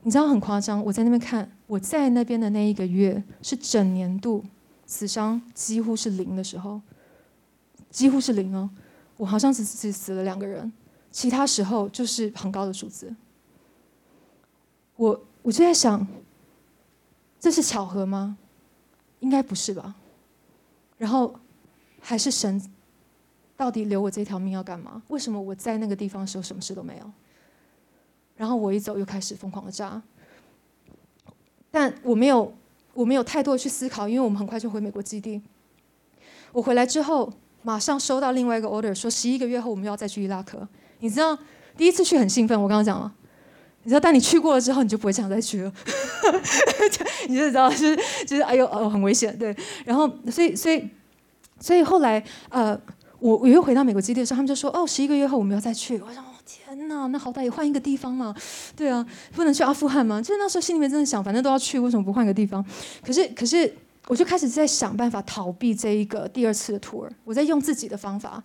[0.04, 4.44] 你知道很夸张，我在那边看，我在那边的那一个月是整年度
[4.86, 6.80] 死伤几乎是零的时候，
[7.90, 8.70] 几乎是零哦。
[9.18, 10.72] 我好像只只死了两个人，
[11.12, 13.16] 其他时候就是很高的数字。
[14.96, 16.06] 我我就在想，
[17.40, 18.38] 这是巧合吗？
[19.20, 19.96] 应该不是吧。
[21.04, 21.36] 然后，
[22.00, 22.64] 还是神
[23.58, 25.04] 到底留我这条命要干嘛？
[25.10, 27.12] 为什么我在那个地方的时候什么事都没有？
[28.38, 30.02] 然后我一走又开始疯狂的炸，
[31.70, 32.54] 但我没有，
[32.94, 35.42] 我没有太多的去思考，因为我们很快就回美国基地。
[36.54, 40.66] 我回来之后，马上收到另外一个 order，说十一个月后我们要再去伊拉克。
[41.00, 41.38] 你知道，
[41.76, 43.14] 第一次去很兴奋，我刚刚讲了。
[43.84, 45.74] 你知道，当你去过了之后，你就不会想再去了。
[47.28, 49.56] 你就知道，就是就是，哎呦，哦，很危险，对。
[49.86, 50.90] 然后，所以，所以，
[51.60, 52.80] 所以后来，呃，
[53.20, 56.00] 我我又回到美国基地的时候，他们就说，哦，十一个月后我们要再去。
[56.00, 58.34] 我想，天哪，那好歹也换一个地方嘛，
[58.76, 60.22] 对啊，不能去阿富汗吗？
[60.22, 62.64] 就是那时候心里面真的想，反正都要去，为什么不换个地方？
[63.06, 63.74] 可是，可是，
[64.08, 67.10] 我就开始在想办法逃避这一个第二次的 tour。
[67.26, 68.42] 我在用自己的方法，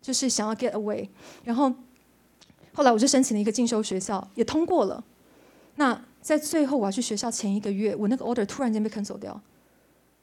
[0.00, 1.06] 就是想要 get away，
[1.44, 1.70] 然后。
[2.78, 5.02] 后来我就申请了一个进修学校，也通过了。
[5.74, 9.40] 那在最后我要去学校前一个月，我那个 order 突然间被 cancel 掉，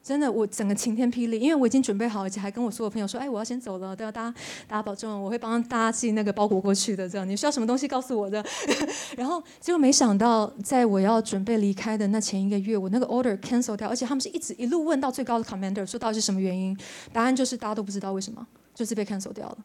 [0.02, 4.36] 真的我整个晴天霹雳，因为我已经准备好，而且还跟我所有朋友说：“哎，我要先走了，都要大家
[4.70, 8.42] 大家保重，我会帮大家寄那个包裹过去的。”这样你需要什么东西告诉我的。
[9.18, 16.78] 然后结果没想到，在我要准备离开的那前一个月，我那个 order cancel 掉，而且他们是一直一路问到最高的 commander，说到底是什么原因？
[17.12, 19.58] 答案就是大家都不知道为什么，就是被 cancel 掉了。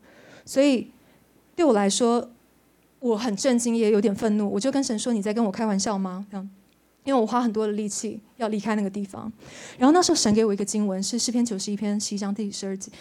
[0.44, 0.90] 所以
[1.54, 2.28] 对我来说。
[3.00, 4.48] 我很震惊，也有点愤怒。
[4.48, 6.50] 我就跟神说：“你在跟我开玩笑吗？”这样，
[7.04, 9.32] 因为我花很多的力气要离开那个地方。
[9.78, 12.92] 然后那时候神给我一个经文，是诗篇九十一篇十一章第十二节，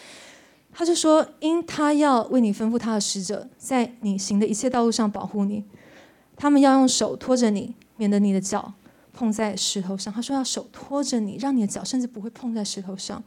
[0.72, 5.62] 他就说：“因他要为你吩咐他的使者，在你行的一切道路上保护你，
[6.34, 8.72] 他们要用手托着你，免得你的脚
[9.12, 13.22] 碰在石头上。”他说要手托着你，让你的脚甚至不会碰在石头上。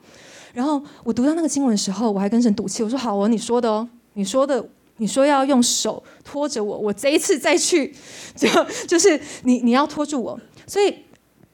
[0.56, 4.68] 然后我读到那个经文的时候，我还跟神赌气，我说：“好哦，你说的哦，你说的。”
[5.04, 7.94] 你说要用手托着我，我这一次再去，
[8.34, 8.48] 就
[8.88, 10.40] 就是你你要拖住我。
[10.66, 10.96] 所以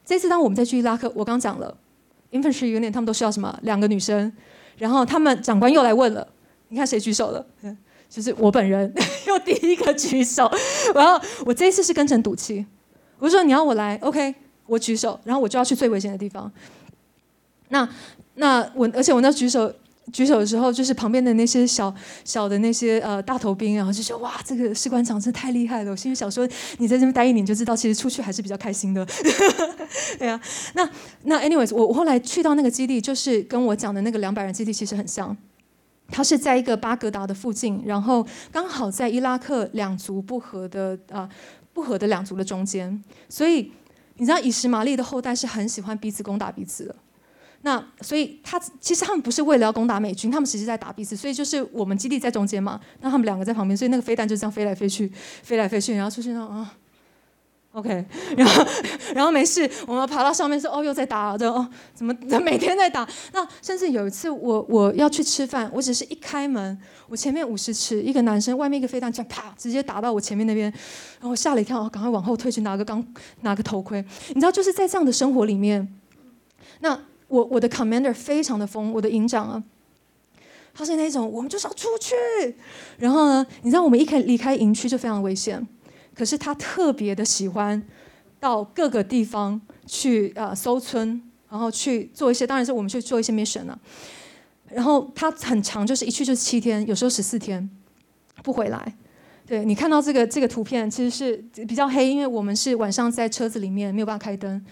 [0.06, 1.76] 这次当我们再去伊拉克，我刚讲了
[2.30, 3.58] ，infantry unit 他们都需要什么？
[3.62, 4.32] 两个女生。
[4.78, 6.24] 然后他们长官又来问了，
[6.68, 7.44] 你看谁举手了？
[8.08, 8.94] 就是我本人
[9.26, 10.48] 又第一个举手。
[10.94, 12.64] 然后我这一次是跟陈赌气，
[13.18, 14.32] 我说你要我来，OK，
[14.66, 16.48] 我举手，然后我就要去最危险的地方。
[17.70, 17.88] 那
[18.36, 19.74] 那我而且我那举手。
[20.12, 21.94] 举手的时候，就是旁边的那些小
[22.24, 29.06] 小的那些呃大头兵，然后就说：“哇，这个士官长真太厉害了！”我心里想说：“你在这边待一年就知道，其实出去还是比较开心的。
[30.18, 30.40] ”对啊，
[30.74, 30.88] 那
[31.24, 35.36] 那 anyways，我我后来去到那个基地，就是跟我讲的那个两百人基地其实很像。
[36.12, 41.28] 它是在一个巴格达的附近，然后刚好在伊拉克两族不和的啊
[41.72, 43.70] 不和的两族的中间，所以
[44.16, 46.96] 你知道以实玛利的后代是很喜欢彼此攻打彼此的。
[47.62, 55.10] 那所以他其实他们不是为了要攻打美军，他们其实在打彼此，所以就是我们基地在中间嘛，那他们两个在旁边，所以那个飞弹就这样飞来飞去，
[55.42, 56.74] 飞来飞去，然后出现到啊。
[57.72, 58.04] OK，
[58.36, 58.66] 然后
[59.14, 63.08] 然后没事，我们爬到上面说哦又在打，对哦怎么 每天在打？
[63.32, 66.76] 那甚至有一次我我要去吃饭，我只是一开门，
[67.08, 70.68] 我前面五十尺一个男生，外面一个飞弹这样啪直接打到我前面那边，
[71.20, 73.06] 然后吓了一跳，赶快往后退去拿个钢
[73.42, 74.04] 拿个头盔。
[74.30, 75.96] 你知道就是在这样的生活里面，
[76.80, 79.64] 那我我的 commander 非常的疯，我的营长啊，
[80.74, 82.14] 他是那种我们就是要出去，
[82.98, 85.66] 然后呢，你知道我们一开离开营区就非常危险。
[86.12, 87.82] 可是他特别的喜欢
[88.38, 93.78] 到各个地方去啊搜村，然后去做一些，当然是我们去做一些 mission 了。
[94.68, 97.70] 然后他很长，就是一去就是七天，有时候十四天
[98.42, 98.94] 不回来。
[99.46, 104.64] 对你看到这个这个图片，其实是比较黑，因为我们是晚上在车子里面没有办法开灯，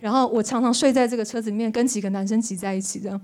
[0.00, 3.20] 然后我常常睡在这个车子里面，跟几个男生挤在一起这样。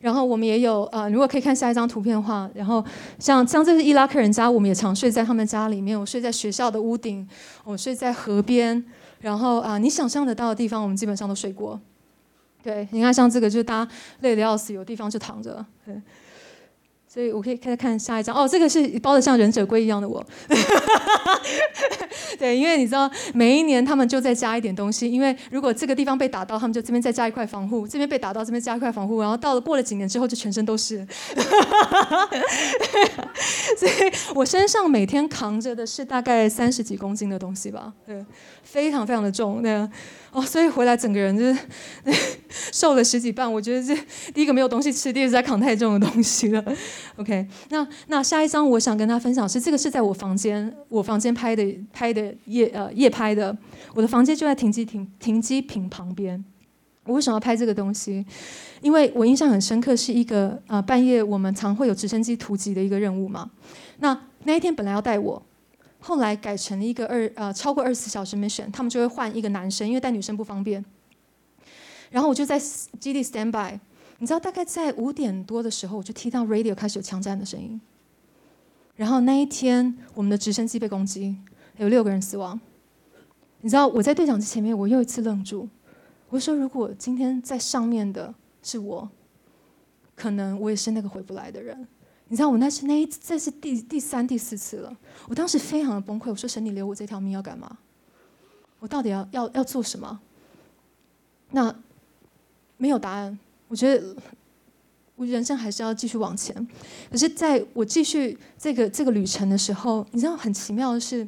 [0.00, 2.84] 然后我们也有呃，如果可以看下一张图片的话，然后
[3.18, 5.98] 像像这是伊拉克人家，我们也常睡在他们家里面。
[5.98, 7.28] 我睡在学校的屋顶，
[7.64, 8.84] 我睡在河边，
[9.20, 11.80] 然后啊，你想象得到的地方，我们基本上都睡过。
[12.62, 15.64] 对，你看像这个，就是大家累得要死，有地方就躺着。
[15.84, 16.00] 对。
[17.08, 20.22] 所以我可以再看下一张哦，这个是包的像忍者龟一样的我。
[22.38, 31.06] 对，因为你知道，每一年他们就再加一点东西，因为如果这个地方被打到，他们就这边再加一块防护，这边被打到，这边加一块防护，然后到了过了几年之后，就全身都是。
[33.78, 33.92] 所以
[34.34, 38.24] 我身上每天扛着的是大概三十几公斤的东西吧，对，
[38.70, 39.88] 非常非常的重，对。
[40.30, 41.58] 哦，所以回来整个人就是
[42.70, 43.50] 瘦了十几磅。
[43.50, 43.98] 我觉得这
[44.34, 46.62] 第一个没有东西吃，第二个在扛太重的东西了。
[47.16, 53.56] OK，那那下一张我想跟他分享是这个是在我房间，我房间拍的拍的夜呃夜拍的。
[53.94, 56.44] 我的房间就在停机停停机坪旁边。
[57.04, 58.22] 我为什么要拍这个东西？
[58.82, 63.50] 因为我印象很深刻，是一个呃半夜我们常会有直升机突击的一个任务嘛。
[64.00, 65.42] 那那一天本来要带我。
[66.00, 70.84] 后来改成了一个二呃超过二十四小时 mission，他们就会换一个男生，因为带女生不方便。
[72.10, 73.78] 然后我就在基地 stand by，
[74.18, 77.80] 你知道大概在五点多的时候，我就听到 radio 开始有枪战的声音。
[78.96, 81.36] 然后那一天我们的直升机被攻击，
[81.76, 82.58] 有六个人死亡。
[83.60, 85.68] 你知道我在队长机前面，我又一次愣住。
[86.30, 88.32] 我说如果今天在上面的
[88.62, 89.10] 是我，
[90.14, 91.86] 可能我也是那个回不来的人。
[92.28, 94.96] 你知道我那是那一，这是第第三、第四次了。
[95.28, 97.78] 我当时非常的崩溃，我说：“神，你留我这条命要干嘛？
[98.80, 100.20] 我到底要要要做什么？”
[101.52, 101.74] 那
[102.76, 103.38] 没有答案。
[103.68, 104.14] 我觉得
[105.16, 106.54] 我人生还是要继续往前。
[107.10, 111.26] 可是在我继续这个这个旅程的时候，你知道很奇妙的是，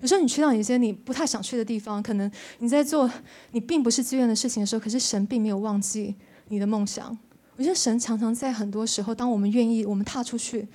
[0.00, 3.10] 有时候你去到一些你不太想去的地方，可能你在做
[3.50, 6.14] 你并不是自愿的事情的时候，可是神并没有忘记
[6.48, 7.18] 你的梦想。
[7.62, 10.66] 我觉得神常常在很多时候，当我们愿意，我们踏出去，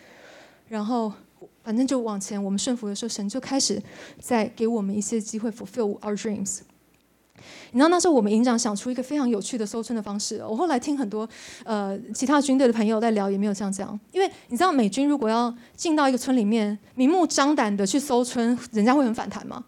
[0.70, 1.12] 然后
[1.62, 3.78] 反正就往前，我们顺服的时候，神就开始
[4.22, 6.60] 在给我们一些机会 fulfill our dreams。
[7.72, 10.38] 你知道那时候我们营长想出一个非常有趣的搜村的方式。
[10.48, 11.28] 我后来听很多
[11.66, 14.00] 呃其他军队的朋友在聊，也没有像这样。
[14.14, 19.62] 因为你知道美军如果要进到一个村里面，明目张胆的去搜村，人家会很反弹吗？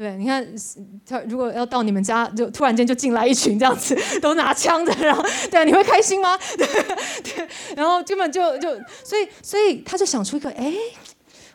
[0.00, 0.42] 对，你看
[1.06, 6.38] 他如果要到你们家，就突然间就进来一群这样子， 都拿枪的，然后对，你会开心吗？
[6.56, 6.66] 对
[7.22, 8.70] 对，然后根本就就，
[9.04, 10.72] 所以所以他就想出一个，哎，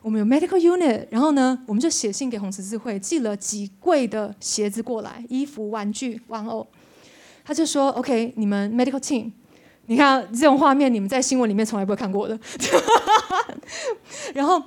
[0.03, 6.67] 我们有 medical unit，然后呢，我们就写信给红十字会，寄了几柜的鞋子过来，衣服、玩具、玩偶。
[7.43, 9.31] 他就说，OK，你们 medical team，
[9.87, 12.39] 你看这种画面，你们在新闻里面从来不会看过的，
[14.35, 14.61] 然后。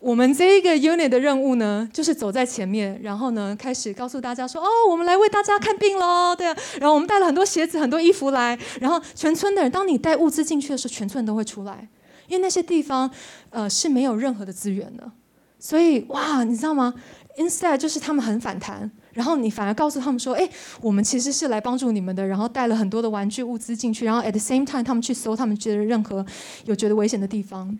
[0.00, 11.86] 我们这一个 unit 的任务呢，就是走在前面，然后呢，开始告诉大家说：“哦，我们来为大家看病喽，对啊。”然后我们带了很多鞋子、很多衣服来，然后全村的人，当你带物资进去的时候，全村人都会出来，
[12.28, 13.10] 因为那些地方，
[13.50, 15.12] 呃，是没有任何的资源的。
[15.58, 16.94] 所以，哇，你知道吗
[17.36, 20.48] ？Instead，就是他们很反弹，然后你反而告诉他们说：“哎，
[20.80, 26.24] 我们其实是来帮助你们的。”然后带了很多的玩具物资进去，然后 at the same time，他们去搜他们觉得任何
[26.64, 27.78] 有觉得危险的地方。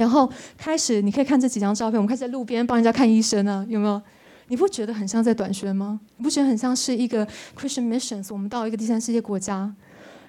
[0.00, 0.26] 然后
[0.56, 2.00] 开始，你可以看这几张照片。
[2.00, 4.00] 我们开始在路边帮人家看医生啊，有没有？
[4.48, 6.00] 你不觉得很像在短宣吗？
[6.16, 8.28] 你不觉得很像是一个 Christian missions？
[8.32, 9.70] 我们到一个第三世界国家。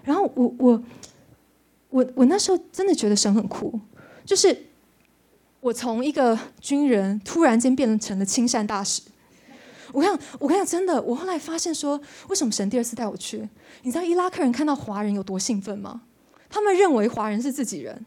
[0.03, 0.83] 然后我我
[1.89, 3.79] 我我那时候真的觉得神很酷，
[4.25, 4.65] 就是
[5.61, 9.01] 我从一个军人突然间变成了亲善大使。
[9.93, 11.97] 我看我看，真的，我后来发现说，
[12.27, 13.47] 为什么神第二次带我去？
[13.83, 16.01] 你知道伊拉克人看到华人有多兴奋吗？
[16.49, 18.05] 他们认为华人是自己人，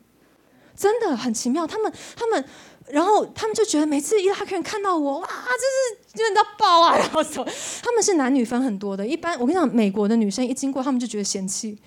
[0.77, 1.67] 真的很奇妙。
[1.67, 2.45] 他们他们，
[2.89, 6.97] 然后他们就觉得每次伊拉克人看到我，哇，这是真的爆啊！
[6.99, 7.47] 然后说
[7.83, 11.79] 他们是男女分很多的，一般我跟你讲，美国的女生一经过，他们就觉得嫌弃，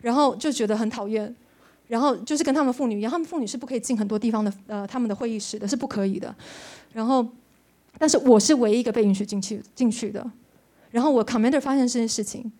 [0.00, 1.34] 然后就觉得很讨厌。
[1.86, 6.34] 然后就是跟他们妇女一样，他们妇女是不可以进很多地方的，呃，他们的会议室的是不可以的。
[6.94, 7.24] 然后，
[7.98, 10.24] 但是我是唯一一个被允许进去进去的。
[10.90, 12.50] 然后我 commander 发现这件事情，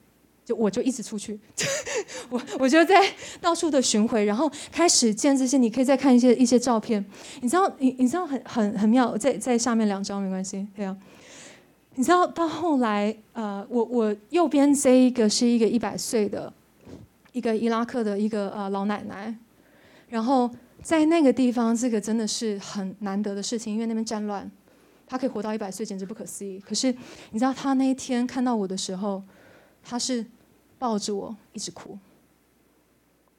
[0.45, 1.39] 就我就一直出去，
[2.31, 3.03] 我我就在
[3.41, 5.57] 到处的巡回，然后开始见这些。
[5.57, 7.05] 你可以再看一些一些照片，
[7.41, 10.97] 你知道，你你知道很很很妙，在在下面两张没关系，对啊。
[11.95, 16.53] 你知道到后来，呃，我我右边这一个是一个一百岁的。
[17.33, 19.35] 一个伊拉克的一个呃老奶奶，
[20.09, 20.49] 然后
[20.81, 24.49] 在那个地方，这个真的是很难得的事情，因为那边战乱，
[25.05, 26.61] 她可以活到一百岁，简直不可思议。
[26.61, 26.95] 可是
[27.33, 29.21] 你知道，她那一天看到我的时候，
[29.83, 30.25] 她是
[30.85, 31.99] 抱着我一直哭，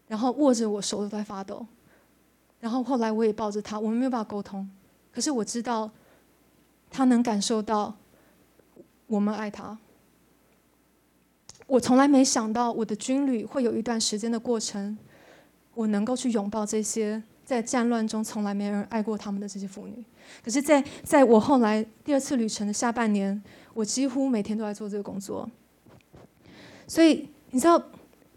[0.08, 1.64] 然后握着我手都在发抖，
[2.60, 4.68] 然后后来我也抱着他，我们没有办法沟通，
[5.12, 5.92] 可是我知道，
[6.90, 7.96] 他能感受到
[9.06, 9.78] 我们爱他。
[11.68, 14.98] 我从来没想到我的军旅会有一段时间的过程，
[15.76, 20.04] 我能够去拥抱这些在战乱中从来没人爱过他们的这些妇女。
[20.44, 23.40] 可是，在在我后来第二次旅程的下半年，
[23.76, 25.48] 我几乎每天都在做这个工作。
[26.88, 27.82] 所以，你知道，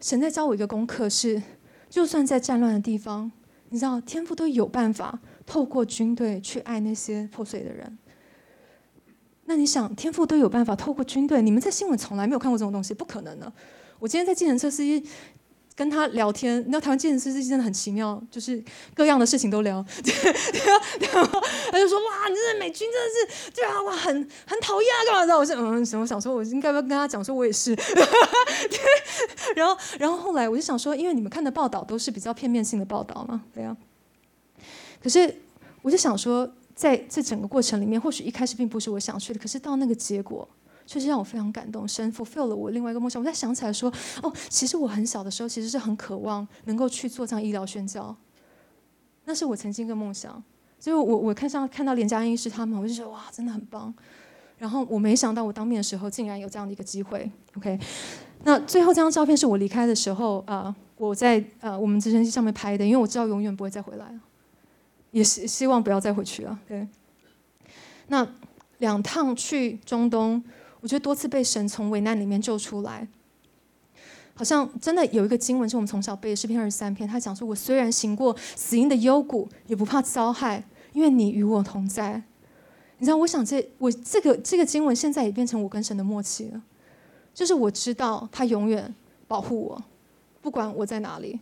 [0.01, 1.43] 神在教我一个功课是：
[1.91, 3.29] 就算在战乱的地方，
[3.71, 7.99] 你知道，天父都有办法透过军队去爱那些破碎的人。
[9.47, 11.43] 那你想，天赋都有办法透过军队？
[11.43, 13.53] 你们在新闻从来没有看过这种东西，不可能的。
[13.99, 15.05] 我今天在计程车司机
[15.79, 18.61] 跟他聊天，你知道台湾计程车司机真的很奇妙，就是
[18.95, 19.77] 各样的事情都聊。
[21.01, 23.09] 然后他就说：“哇，你这美军真的
[23.45, 24.13] 是，对啊，哇，很
[24.45, 27.77] 很讨厌啊，干嘛的？”我说：“嗯，我想说，我应该不要跟他讲，说我也是。
[29.55, 33.77] ”然后，然后后来我就想说，因为你们看的报道都是比较片面性的报道嘛，对啊。
[35.01, 35.33] 可是
[35.83, 36.53] 我就想说。
[36.79, 40.49] 在这整个过程里面，或许一开始并不是我想去的，可是到那个结果，
[40.89, 43.21] 确实让我非常感动，神 fulfill 了我另外一个梦想。
[43.21, 48.17] 我在想起来说，哦，其实我很小的时候，其实是很渴望能够去做这样医疗宣教，
[49.27, 50.43] 那是我曾经一个梦想。
[50.81, 53.93] 所以我我看上看到连家医师他们，我就觉得哇，真的很棒。
[54.57, 57.31] 然后我没想到我当面的时候，竟然有这样的一个机会。
[57.59, 57.79] OK，
[58.45, 64.21] 那最后这张照片是我离开的时候啊，我在呃我们直升机上面拍的，因为我知道永远不会再回来了。
[65.11, 66.59] 也是希望不要再回去了。
[66.67, 66.89] 对，
[68.07, 68.27] 那
[68.79, 70.43] 两趟去中东，
[70.81, 73.07] 我觉得多次被神从危难里面救出来。
[74.35, 82.23] 好像真的有一个经文是我们从小背的诗篇二十三篇，他讲说：“我虽然行过死荫的幽谷，也不怕遭害，因为你与我同在。”
[82.99, 86.63] 你知道，我想这我这个这个经文现在也变成我跟神的默契了，
[87.35, 88.95] 就是我知道他永远
[89.27, 89.83] 保护我，
[90.41, 91.41] 不管我在哪里。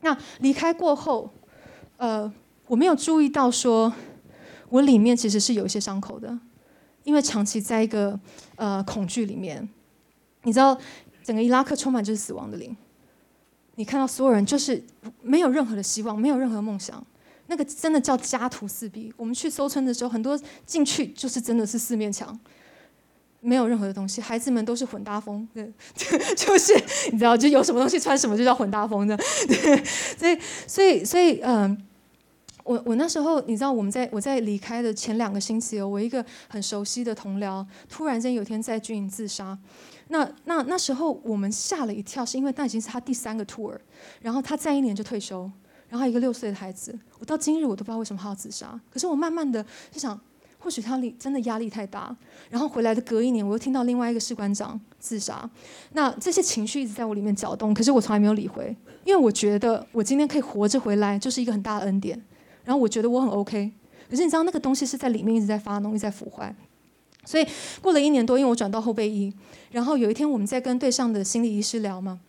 [0.00, 1.30] 那离开过后，
[1.96, 2.32] 呃。
[2.66, 3.92] 我没有注意到，说
[4.70, 6.38] 我里面其实是有一些伤口的，
[7.04, 8.18] 因为长期在一个
[8.56, 9.66] 呃恐惧里面，
[10.42, 10.76] 你知道，
[11.22, 12.76] 整个伊拉克充满就是死亡的灵，
[13.76, 14.82] 你看到所有人就是
[15.22, 17.04] 没有任何的希望，没有任何梦想，
[17.46, 19.12] 那个真的叫家徒四壁。
[19.16, 22.38] 我们去搜村的时候，很多进去就是真的是四面墙，
[23.40, 25.70] 没有任何的东西，孩子们都是混搭风，对，
[26.36, 26.72] 就是
[27.12, 29.84] 你知道，就有什么东西穿什么就叫混搭风的， 对，
[30.16, 31.76] 所以所以所以嗯。
[32.64, 39.56] 我我那时候，你知道，我们在我在离开的前两个星期，我一个很熟悉的同僚，突然间有天在军营自杀。
[40.08, 43.76] 那那那时候我们吓了一跳，是因为那已经是他第三个 tour，
[44.22, 45.50] 然后他再一年就退休，
[45.88, 48.80] 然后一个六岁的孩子，我到今日我都不知道为什么他要自杀。
[48.90, 50.18] 可是我慢慢的就想，
[50.58, 52.16] 或许他力真的压力太大。
[52.48, 55.48] 然后回来的隔一年，我又听到另外一个士官长自杀。
[55.92, 62.22] 那这些情绪一直在我里面搅动，可是我从来没有理会，因为我觉得我今天可以活着回来，就是一个很大的恩典。
[62.64, 63.72] 然后我觉得我很 OK，
[64.10, 66.54] 可是你知道那个东西是在里面一直在发脓，一直在腐坏。
[67.26, 67.46] 所以
[67.80, 69.32] 过了一年多，因为我转到后备医，
[69.70, 72.20] 然后有一天我们在跟对上的心理医师聊嘛，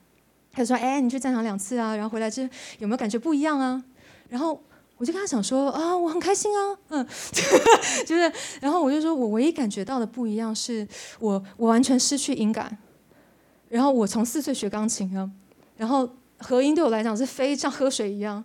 [0.54, 3.84] 他说：“哎，你去战场两次啊，然后回来之有没有感觉不一样啊？”
[4.30, 4.58] 然后
[4.98, 7.06] 我就跟他讲说：“啊，我很开心啊，嗯，
[8.06, 8.32] 就是。”
[8.62, 10.88] 然后我就说我唯一感觉到的不一样是
[11.20, 12.78] 我我完全失去音感，
[13.68, 15.30] 然后我从四岁学钢琴啊，
[15.76, 18.42] 然后和音对我来讲是非像 喝水一样，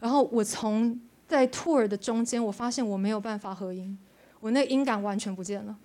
[0.00, 1.00] 然后我从
[1.34, 3.98] 在 tour 的中间，我发现我没有办法合音，
[4.40, 5.76] 我那个音感完全不见了。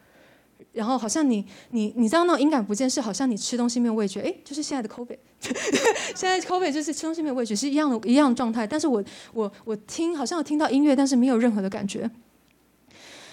[0.74, 5.18] 然后好像你你你知道那种音感不见是好像你吃东西没有味觉，哎，就是现在的 COVID，
[6.14, 8.68] 现在 COVID 就是吃东西没有味觉是一样的一样的状态。
[8.68, 12.10] 但是我我我听好像有听到音乐，但是没有任何的感觉。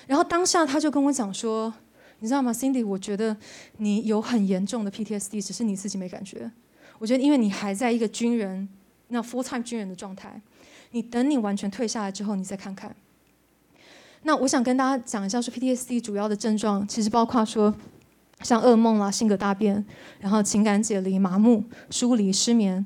[0.07, 1.73] 然后当下他就跟我讲说，
[2.21, 3.37] 你知道吗，Cindy，我觉得
[3.79, 6.51] 你有很严重的 PTSD，只是你自己没感觉。
[6.99, 8.67] 我觉得因为你还在一个军人，
[9.09, 10.41] 那 full time 军人的状态，
[10.97, 12.97] 你等你完全退下来之后，你再看看。
[14.23, 17.75] 那我想跟大家讲一下，说 PTSD 主要的症状其实包括说，
[18.41, 19.85] 像噩梦啦、性格大变，
[20.21, 22.85] 然后情感解离、麻木、疏离、失眠，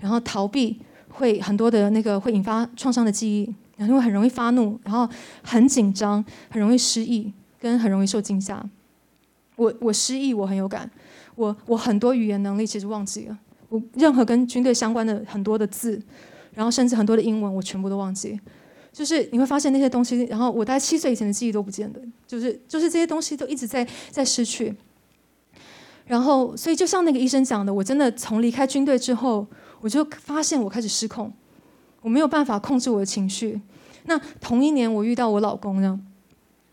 [0.00, 5.08] 然后逃避，会很多的那个会引发创伤的记忆，然后很容易发怒，然后
[5.44, 8.60] 很紧张，很容易失忆，跟很容易受惊吓。
[9.54, 10.90] 我我失忆，我很有感，
[11.36, 13.38] 我我很多语言能力其实忘记了，
[13.68, 16.02] 我任何跟军队相关的很多的字，
[16.54, 18.38] 然后甚至很多的英文，我全部都忘记。
[18.92, 24.74] 就是你会发现那些东西，然后我大概七岁以前的记忆都不见了，就是就是这些东西都一直在在失去。
[26.04, 29.46] 然后，所以就像那个医生讲的，我真的从离开军队之后，
[29.80, 31.32] 我就发现我开始失控，
[32.02, 33.58] 我没有办法控制我的情绪。
[34.04, 35.98] 那同一年，我遇到我老公呢，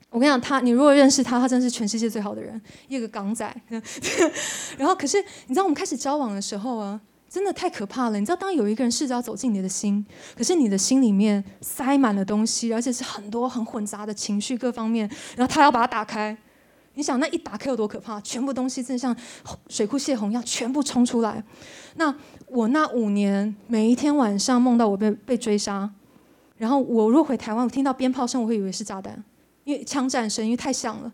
[0.09, 3.61] 我跟你讲，他你如果认识他，他真是全世界最好的人，一个港仔。
[4.77, 6.99] 然后，可是你知道我们开始交往的时候啊。
[7.29, 8.19] 真的太可怕了！
[8.19, 10.03] 你知道，当有一个人试着要走进你的心，
[10.35, 16.35] 可是你的心里面塞满了东西，而且是很多很混杂的情绪各方面，然后他要把它打开，
[16.95, 18.19] 你想那一打开有多可怕？
[18.21, 19.15] 全部东西真的像
[19.67, 21.43] 水库泄洪一样，全部冲出来。
[21.97, 22.13] 那
[22.47, 25.87] 我那五年，每一天晚上梦到我被被追杀，
[26.57, 29.23] 然后我若回台湾，我听到鞭炮声，我会以为是炸弹，
[29.65, 31.11] 因为枪战声，因为太响了。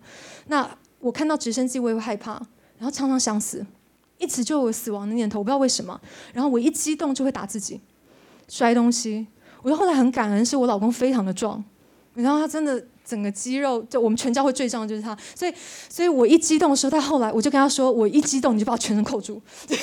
[0.48, 0.66] 那
[1.00, 2.32] 我看到直升机，我也会害怕，
[2.78, 3.66] 然后常常想死。
[4.18, 6.00] 一直就有死亡的念头，我不知道为什么。
[6.34, 7.82] 然后我一激动就会打自己，
[8.48, 9.28] 摔东西。
[9.62, 11.64] 我就后来很感恩，是我老公非常的壮，
[12.14, 12.88] 然后他真的。
[13.06, 15.16] 整个肌肉，就我们全家会最胀，就是他。
[15.36, 15.54] 所以，
[15.90, 19.42] 所以我一激动的时候，他后来我就跟他说：“我一激动，你就把我全身扣住。”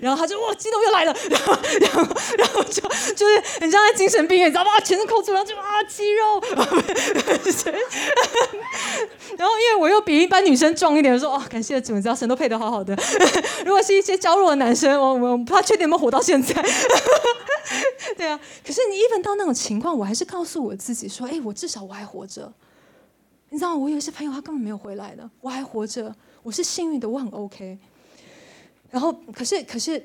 [0.00, 1.14] 然后他就哇，激动又来了。
[1.30, 2.02] 然后，然后，
[2.38, 2.80] 然后就
[3.14, 4.70] 就是很像在精神病院，你知道吗？
[4.80, 6.42] 全身扣住，然后就啊，肌肉。
[9.36, 12.96] 然后，因为我又比一般女生壮一点，我说：“哦，感谢主，你知道神都配得好好的。
[13.64, 16.54] 如果是一些娇弱的男生，我我不知道确定有没有活到现在。
[18.16, 22.52] 对啊，可是你一碰到那种情况，我还是告诉我自己说：“哎，我至少我还活着。”
[23.52, 27.78] 你知道，我有一些朋友他根本没有回来的，我还活着，我是幸运的，我很 OK。
[28.90, 30.02] 然后，可是，可是，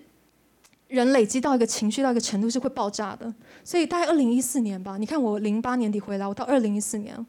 [0.89, 3.33] 人累积到一个情绪到一个程度是会爆炸的。
[3.63, 7.25] 所以，大概二零一四年吧，你看我零八年底回来，我到二零一四年，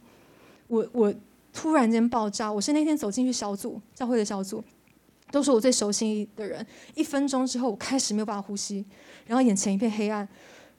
[0.66, 1.14] 我我
[1.52, 2.52] 突然间爆炸。
[2.52, 4.60] 我是那天走进去小组教会的小组，
[5.30, 6.66] 都是我最熟悉的人。
[6.96, 8.84] 一分钟之后，我开始没有办法呼吸，
[9.26, 10.28] 然后眼前一片黑暗，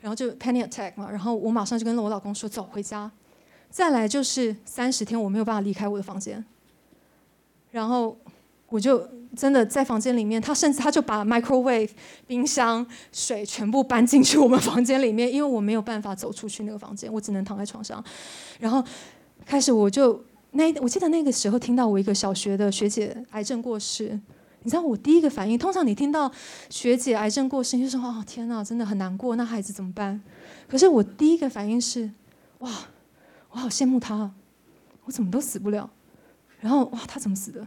[0.02, 1.10] 然后就 panic attack 嘛。
[1.10, 3.10] 然后我马上就跟我老公说：“走，回家。”
[3.70, 6.44] 再来就是三十天，我没有办法离开我的房间。
[7.72, 8.18] 然后
[8.68, 11.90] 我就真的在房间里面，他甚至他就把 microwave、
[12.26, 18.04] 冰箱、水全部搬进去我们房间里面，因为我没有办法走出去那个房间，我只能躺在床上。
[18.60, 18.84] 然后
[19.46, 20.20] 开始我就
[20.52, 24.20] 那我记得那个时候听到我一个小学的学姐癌症过世，
[24.64, 26.32] 你知道我第一个反应，通常你听到
[26.72, 30.20] 学姐癌症过世，你就说哦天哪，真的很难过，那孩子怎么办？
[30.68, 32.10] 可是我第一个反应是
[32.60, 32.72] 哇。
[33.52, 34.32] 我好羡慕他，
[35.06, 35.90] 我怎么都死不了。
[36.60, 37.66] 然后哇，他怎么死的？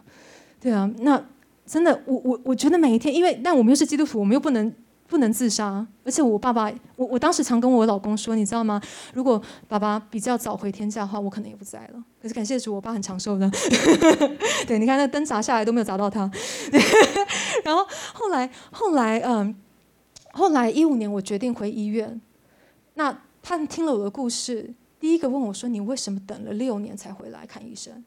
[0.60, 1.24] 对啊，那
[1.66, 4.72] 真的，我我我觉得每一天，因为但我们又是基督徒，我们又不能
[5.08, 5.86] 不能自杀。
[6.04, 8.80] 而且我爸爸，我我当时常跟我老公说，你知道吗？
[9.14, 12.04] 如果爸爸比较早回天家的话，我可能也不在了。
[12.20, 13.50] 可是感谢主，我爸很长寿的。
[14.68, 16.30] 对，你看那灯砸下来都没有砸到他。
[17.64, 19.54] 然后后来后来嗯，
[20.32, 22.20] 后来一五年我决定回医院。
[22.94, 24.74] 那他听了我的故事。
[25.02, 28.04] 第一个问我说：“你为什么等了六年才回来看医生？”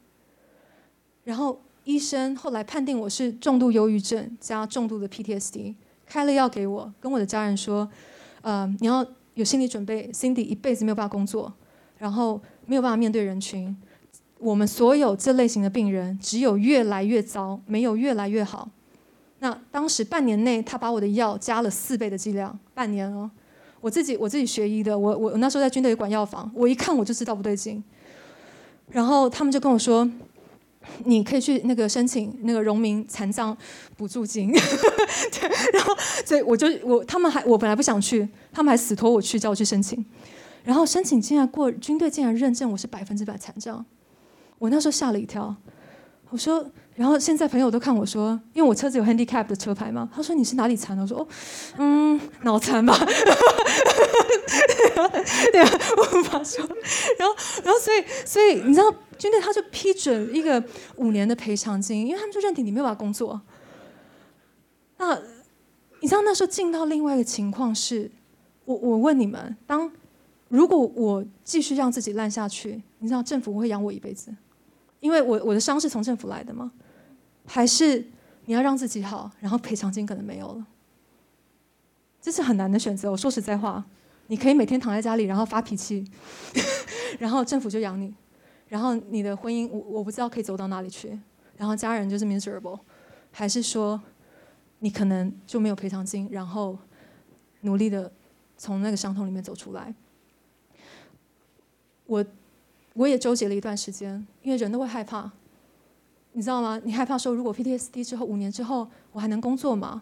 [1.26, 5.76] 然后医生后来判定我是重度忧郁症加重度的 PTSD，
[6.06, 7.91] 开了药给我，跟我的家人说
[8.43, 11.54] ：“呃，你要有心理准备，Cindy 一辈子没有办法工作，
[11.98, 13.76] 然后没有办法面对人群。
[14.39, 18.70] 我们所有这类型的病人，只有越来越糟，没有越来越好。”
[19.39, 23.30] 那当时半年内，他把我的药加了四倍的剂量，半年哦。
[23.86, 27.84] 我自己我自己学医的，我我那时候在军队管药房，我一看我就知道不对劲。
[28.90, 30.10] 然后他们就跟我说，
[31.04, 33.56] 你可以去那个申请那个荣民残障
[33.96, 34.52] 补助金。
[35.72, 40.04] 然后所以我就我他们还我本来不想去，他们还死拖我去叫我去申请。
[40.64, 43.86] 然后申请竟然过，军队竟然认证我是百分之百残障，
[44.58, 45.56] 我那时候吓了一跳。
[46.36, 46.70] 我说。
[46.96, 51.04] 然后现在朋友都看我说，因为我车子有 handicap 的车牌嘛，他说你是哪里残的？
[51.04, 51.28] 我说哦，
[51.78, 52.98] 嗯，脑残吧。
[55.52, 56.66] 对啊， 我无法说。
[57.20, 60.64] 然后，然后，所以，所以你知道，军队他就批准一个
[60.96, 63.42] 五年的赔偿金，因为他们就认定你没有办法工作。
[64.98, 65.20] 那
[66.00, 68.10] 你知道那时候进到另外一个情况是，
[68.64, 69.92] 我我问你们，当
[70.48, 74.34] 如果我继续让自己烂下去，你知道政府会养我一辈子，
[75.06, 76.72] 因为我我的伤是从政府来的吗？
[77.45, 78.03] 还是
[78.45, 80.66] 你要让自己好，然后赔偿金可能没有了。
[82.20, 83.12] 这是很难的选择。
[83.12, 83.86] 我说实在话，
[84.26, 86.03] 你可以每天躺在家里，然后发脾气，
[87.20, 88.12] 然后政府就养你，
[88.68, 91.20] 然后你的婚姻我我不知道可以走到哪里去，
[91.56, 92.80] 然后家人就是 miserable，
[93.32, 94.01] 还是说
[94.80, 96.76] 你可能就没有赔偿金，然后
[97.62, 98.12] 努力的
[98.58, 99.93] 从那个伤痛里面走出来。
[102.08, 102.26] 我
[102.96, 105.32] 我也纠结了一段时间，因为人都会害怕，
[106.32, 106.82] 你知道吗？
[106.84, 110.02] 你害怕说，如果 PTSD 之后五年之后，我还能工作吗？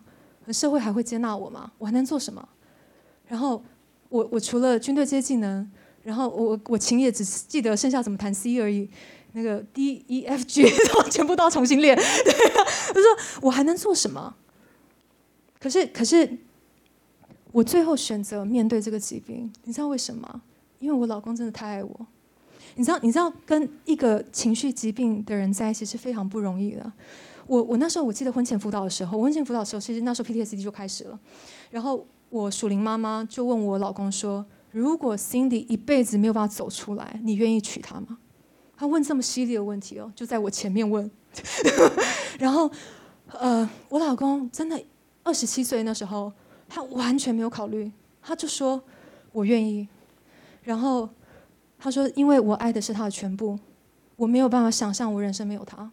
[0.50, 1.72] 社会还会接纳我吗？
[1.78, 2.48] 我还能做什么？
[3.28, 3.64] 然后
[4.10, 5.70] 我我除了军队这些技能，
[6.04, 8.90] 然后我我琴也只记得剩下怎么弹 C 而已，
[9.32, 10.64] 那个 D E F G
[11.10, 11.96] 全部都要重新练。
[11.98, 14.36] 对啊，我说我还能做什么？
[15.60, 16.38] 可是可是，
[17.54, 20.42] 我最后选择面对这个疾病，你知道为什么？
[20.80, 22.08] 因为我老公真的太爱我。
[22.76, 26.92] 你知道你知道跟一个情绪疾病的人在一起是非常不容易的。
[27.46, 31.20] 我我那时候我记得婚前辅导的时候，婚前辅导的时候，其实那时候 PTSD 就开始了。
[31.70, 38.18] 然后我属灵妈妈就问我老公说：“如果 Cindy 一辈子没有办法走出来，你愿意娶她吗？”
[38.76, 41.10] 他问这么犀利的问题哦，就在我前面问。
[42.40, 42.70] 然后，
[43.28, 44.84] 呃，我老公真的
[45.24, 46.32] 二十七岁那时候，
[46.68, 48.84] 他完全没有考虑，他就说
[49.32, 49.88] ：“我愿意。”
[50.64, 51.08] 然后
[51.84, 53.60] 他说：“因为我爱的是他的全部，
[54.16, 55.92] 我没有办法想象我人生没有他。”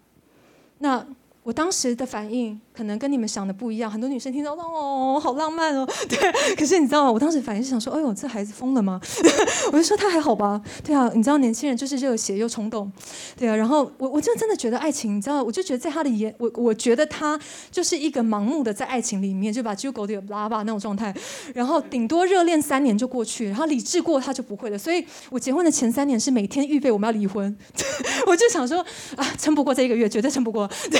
[0.78, 1.04] 那。
[1.42, 6.56] 我当时的反应可能跟你们想的不一样，很多女生听到哦，好浪漫哦， 对。
[6.56, 7.12] 可是你知道吗？
[7.12, 8.98] 我当时反应是想说，哎呦，这孩子疯了吗？
[9.70, 11.10] 我就说他还好吧，对啊。
[11.14, 12.90] 你知道年轻人就是热血又冲动，
[13.36, 13.54] 对啊。
[13.54, 17.38] 然后我我就真的觉得爱情，你知道，我就觉得在他的眼，我我觉得他
[17.70, 21.14] 就是一个盲目的在爱情里面就把猪狗的拉吧那种状态，
[21.52, 24.78] 然后顶多热恋三年就过去，然后理智过他就不会了。
[24.78, 27.54] 所以我结婚的前三年是每天预备我们要离婚，
[28.26, 28.78] 我就想说
[29.16, 30.66] 啊，撑不过这一个月，绝对撑不过。
[30.90, 30.98] 对。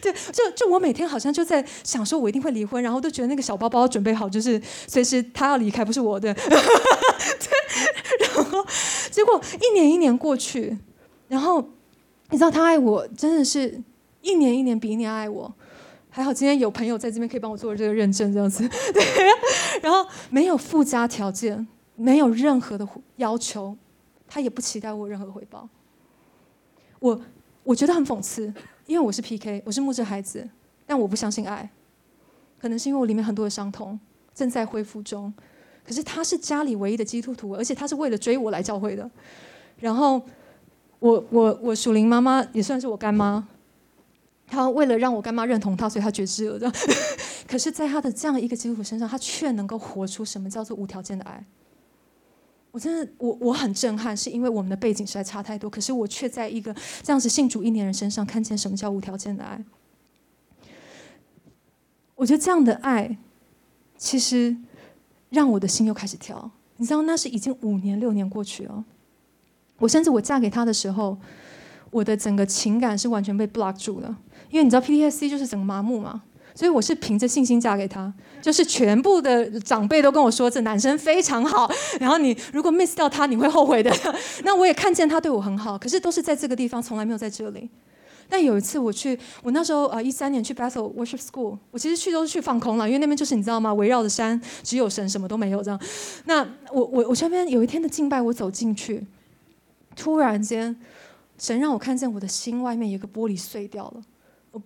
[0.00, 6.32] 对，就就我每天好好像就在想说，我一定会离婚，然后都觉得那个小包包准备好，就是随时他要离开，不是我的。
[6.36, 6.44] 对，
[8.20, 8.62] 然后
[9.10, 10.76] 结果一年一年过去，
[11.28, 11.66] 然后
[12.28, 13.82] 你知道他爱我，真的是
[14.20, 15.50] 一年一年比一年爱我。
[16.10, 18.68] 还好今天有朋友在这边可以帮我做这个认证，这样子。
[18.92, 19.02] 对，
[19.80, 22.86] 然后没有附加条件，没有任何的
[23.16, 23.74] 要求，
[24.28, 25.66] 他也不期待我任何回报。
[26.98, 27.18] 我
[27.64, 28.52] 我觉得很讽刺。
[28.86, 30.48] 因为我是 PK，我是木质孩子，
[30.86, 31.68] 但我不相信爱，
[32.60, 33.98] 可能是因为我里面很多的伤痛
[34.34, 35.32] 正在恢复中。
[35.84, 39.08] 可是他是家里唯一的基督徒，而且他是为了追我来教会的。
[39.78, 40.20] 然后
[40.98, 43.46] 我我我属灵妈妈也算是我干妈，
[44.46, 46.72] 他为了让我干妈认同他，所以他绝志了。
[47.46, 51.44] 可是，在他的这样一个基督徒身上，他却能够活出什么叫做无条件的爱。
[52.72, 55.70] 我真的，我我很震撼，是因为我们的背景实在差太多。
[55.70, 59.64] 可是我却在一个这样子信主一年人身上看见什么叫无条件的爱。
[62.16, 63.16] 我觉得这样的爱，
[63.96, 64.56] 其实
[65.30, 66.50] 让我的心又开始跳。
[66.78, 68.84] 你知道，那是已经五年六年过去了。
[69.78, 71.16] 我甚至我嫁给他的时候，
[71.90, 74.16] 我的整个情感是完全被 block 住了，
[74.50, 76.22] 因为你知道 PTSD 就是整个麻木嘛。
[76.54, 78.10] 所以我是凭着信心嫁给他，
[78.40, 83.94] 就是全部的长辈都跟我说这男生非常好，然后你如果 miss 掉他，你会后悔的。
[84.42, 87.68] 那我也看见他对我很好，可是都是在这个地方，从来没有在这里。
[88.28, 93.72] 但有一次我去，我那时候呃一三年去 Bethel Worship School，我其实去都是去放空了，因为那边就是你知道吗？
[93.74, 95.80] 围绕着山，只有神，什么都没有这样。
[96.24, 99.06] 那我我我身边有一天的敬拜，我走进去，
[99.94, 100.76] 突然间
[101.38, 104.02] 神让我看见我的心外面有个玻璃碎掉了。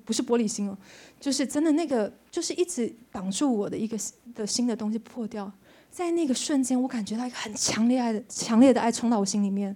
[0.05, 0.79] 不是玻璃心哦，
[1.19, 3.99] 就是真的那个，就是一直挡住我的一个
[4.37, 5.51] 的新的东西破掉，
[5.91, 9.75] 在那个瞬间，我感觉到一个很强烈爱的、强烈的爱冲到我心里面。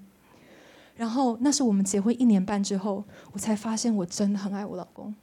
[0.97, 5.15] 然后那是我们结婚一年半之后，我才发现我真的很爱我老公，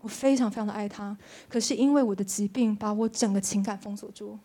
[0.00, 1.16] 我非常非常的爱他。
[1.48, 4.38] 可是因为我的疾病，把我整个情感封锁住。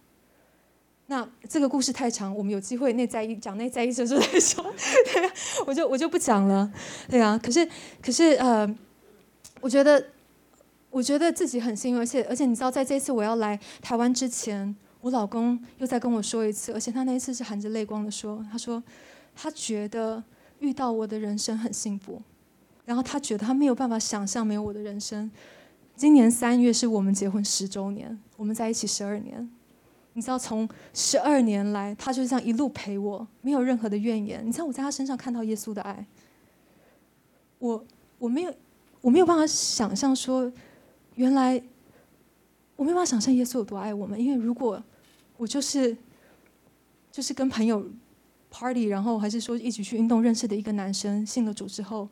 [1.08, 4.64] 那这个故事太长，我们有机会内在一讲内在一生再说，
[5.14, 5.32] 对 呀
[5.68, 6.72] 我就我就不讲了。
[7.10, 7.68] 对啊，可是
[8.02, 8.76] 可是呃。
[9.62, 10.06] 我觉得，
[10.92, 18.84] 我觉得自己很幸运，而且而且你知道，在这次我要来台湾之前，我老公又再跟我说一次，而且他那一次是含着泪光的说，他说
[19.34, 20.24] 他觉得
[20.60, 22.22] 遇到我的人生很幸福，
[22.86, 25.30] 然后他觉得他没有办法想象没有我的人生。
[25.96, 29.50] 今年三月是我们结婚十周年，我们在一起十二年，
[30.14, 34.46] 你知道从十二年来，他就是这样一路陪我，没有任何的怨言。
[34.46, 36.06] 你知道我在他身上看到耶稣的爱，
[37.60, 37.86] 我
[38.20, 38.54] 我没有。
[39.02, 40.52] 我没有办法想象说，
[41.14, 41.62] 原来
[42.76, 44.20] 我没有办法想象耶稣有多爱我们。
[44.20, 44.84] 因为如果
[45.38, 45.96] 我就是
[47.12, 47.88] 就是跟朋友
[48.58, 52.08] party，然后还是说一起去运动认识的一个男生，信了主之后，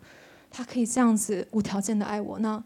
[0.52, 2.62] 他可以这样子无条件的爱我，那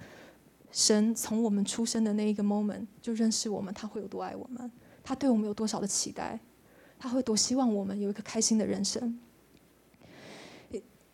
[0.72, 4.72] 神从我们出生的那一个 moment 就认识我们，他会有多爱我们？
[5.04, 6.40] 他对我们有多少的期待，
[6.98, 9.20] 他会多希望我们有一个开心的人生。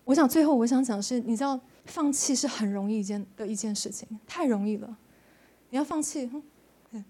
[0.06, 4.98] 我想最后我想讲的是，你知道放弃是很容易一件的一件事情，太容易了。
[5.70, 6.30] 你要放弃，
[6.92, 7.04] 嗯，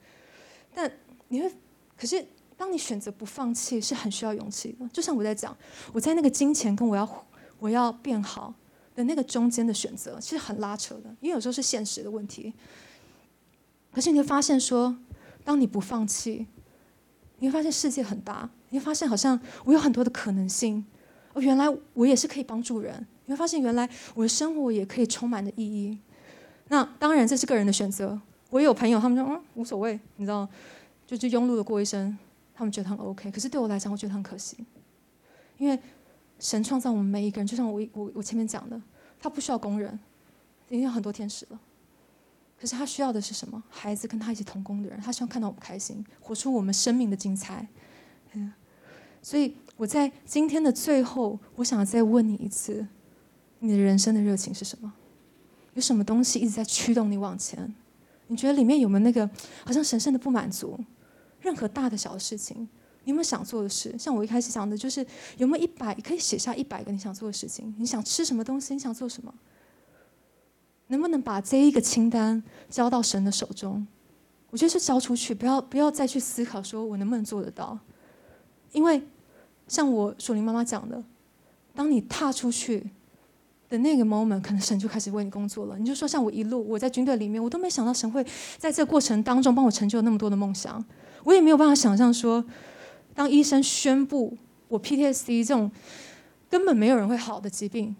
[0.73, 0.91] 但
[1.27, 1.51] 你会，
[1.97, 2.25] 可是
[2.57, 4.87] 当你选择不放弃，是很需要勇气的。
[4.89, 5.55] 就像我在讲，
[5.91, 7.25] 我在那个金钱跟我要
[7.59, 8.53] 我要变好
[8.95, 12.53] 的那个中间的选择，其实很拉扯的，因为有时候是现实的问题。
[13.91, 14.95] 可是你会发现，说
[15.43, 16.47] 当你不放弃，
[17.39, 20.85] 你会发现世界很大，你会发现好像我有很多的可能性。
[21.33, 23.05] 哦，原来我也是可以帮助人。
[23.25, 25.97] 你会发现，原来我的生活也可以充满着意义。
[26.69, 28.19] 那当然，这是个人的选择。
[28.49, 30.47] 我也有朋友，他们说嗯无所谓，你知道，
[31.07, 32.17] 就就庸碌的过一生，
[32.53, 33.31] 他们觉得很 OK。
[33.31, 34.57] 可是对我来讲，我觉得很可惜，
[35.57, 35.79] 因为
[36.39, 38.81] 神创造我们每一个人，就像我我我前面讲的，
[39.19, 39.99] 他不需要工人，
[40.69, 41.59] 已经有很多天使了。
[42.59, 43.61] 可是他需要的是什么？
[43.69, 47.67] 孩子跟他一起同工的人，他希望看到我们开心，活出我们生命的精彩。
[48.33, 48.53] 嗯，
[49.21, 49.55] 所以。
[49.75, 52.85] 我在今天的最后，我想再问你一次：
[53.57, 54.93] 你的人生的热情是什么？
[55.73, 57.73] 有什么东西一直在驱动你往前？
[58.27, 59.27] 你觉得里面有没有那个
[59.65, 60.79] 好像神圣的不满足？
[61.43, 62.67] 任何大的小的事情，
[63.03, 63.95] 你有没有想做的事？
[63.99, 65.05] 像我一开始想的，就是
[65.37, 67.75] 有没有一百可以写下一百个你想做的事情？
[67.77, 68.73] 你想吃什么东西？
[68.73, 69.31] 你想做什么？
[70.87, 73.85] 能不能把这一个清单交到神的手中？
[74.49, 77.77] 我觉得是交出去，不要不要再去思考说我能不能做得到，
[78.71, 79.03] 因为。
[79.65, 81.01] 像我属灵妈妈讲的，
[81.73, 82.91] 当你踏出去
[83.73, 85.75] 的那个 moment，可能神就开始为你工作了。
[85.79, 88.23] 你就说，像我一路我在军队里面，我都没想到神会
[88.59, 90.83] 在这个过程当中帮我成就那么多的梦想。
[91.23, 92.45] 我也没有办法想象说，
[93.15, 95.71] 当医生宣布我 PTSD 这种
[96.51, 97.95] 根本没有人会好的疾病，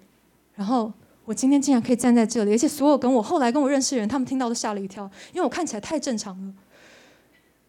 [0.53, 0.93] 然后
[1.26, 6.53] 我今天竟然可以站在这里，而且所有跟我后来跟我认识的人，他们听到都吓了一跳，因为我看起来太正常了。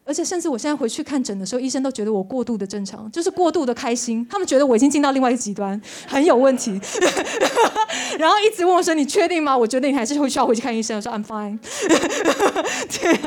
[0.07, 4.27] 而且甚至我现在回去看诊的时候，医生都觉得我过度的正常，就是过度的开心。
[4.31, 6.79] 他们觉得我已经进到另外一个极端，很有问题。
[8.19, 10.97] 然后一直问我说：“你确定吗？”我觉得你还是会需要回去看医生。
[10.97, 11.59] 我说：“I'm fine。”
[13.01, 13.19] 对，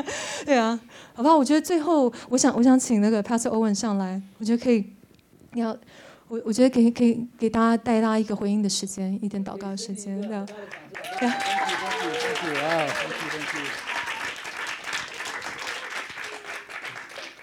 [0.46, 0.78] 对啊，
[1.14, 1.36] 好吧。
[1.36, 4.84] 我觉得最后，我想，我想请那个 Pastor Owen 上来，我觉得可以，
[5.52, 5.76] 你要
[6.28, 10.46] 我，我觉得给给给大家带大家一个回应的时间，一点祷告的时间，对啊。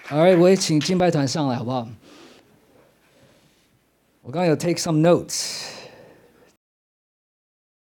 [0.08, 0.36] 对啊。
[0.36, 1.88] 好，我也请金牌团上来，好不好？
[4.22, 5.75] 我刚刚有 take some notes。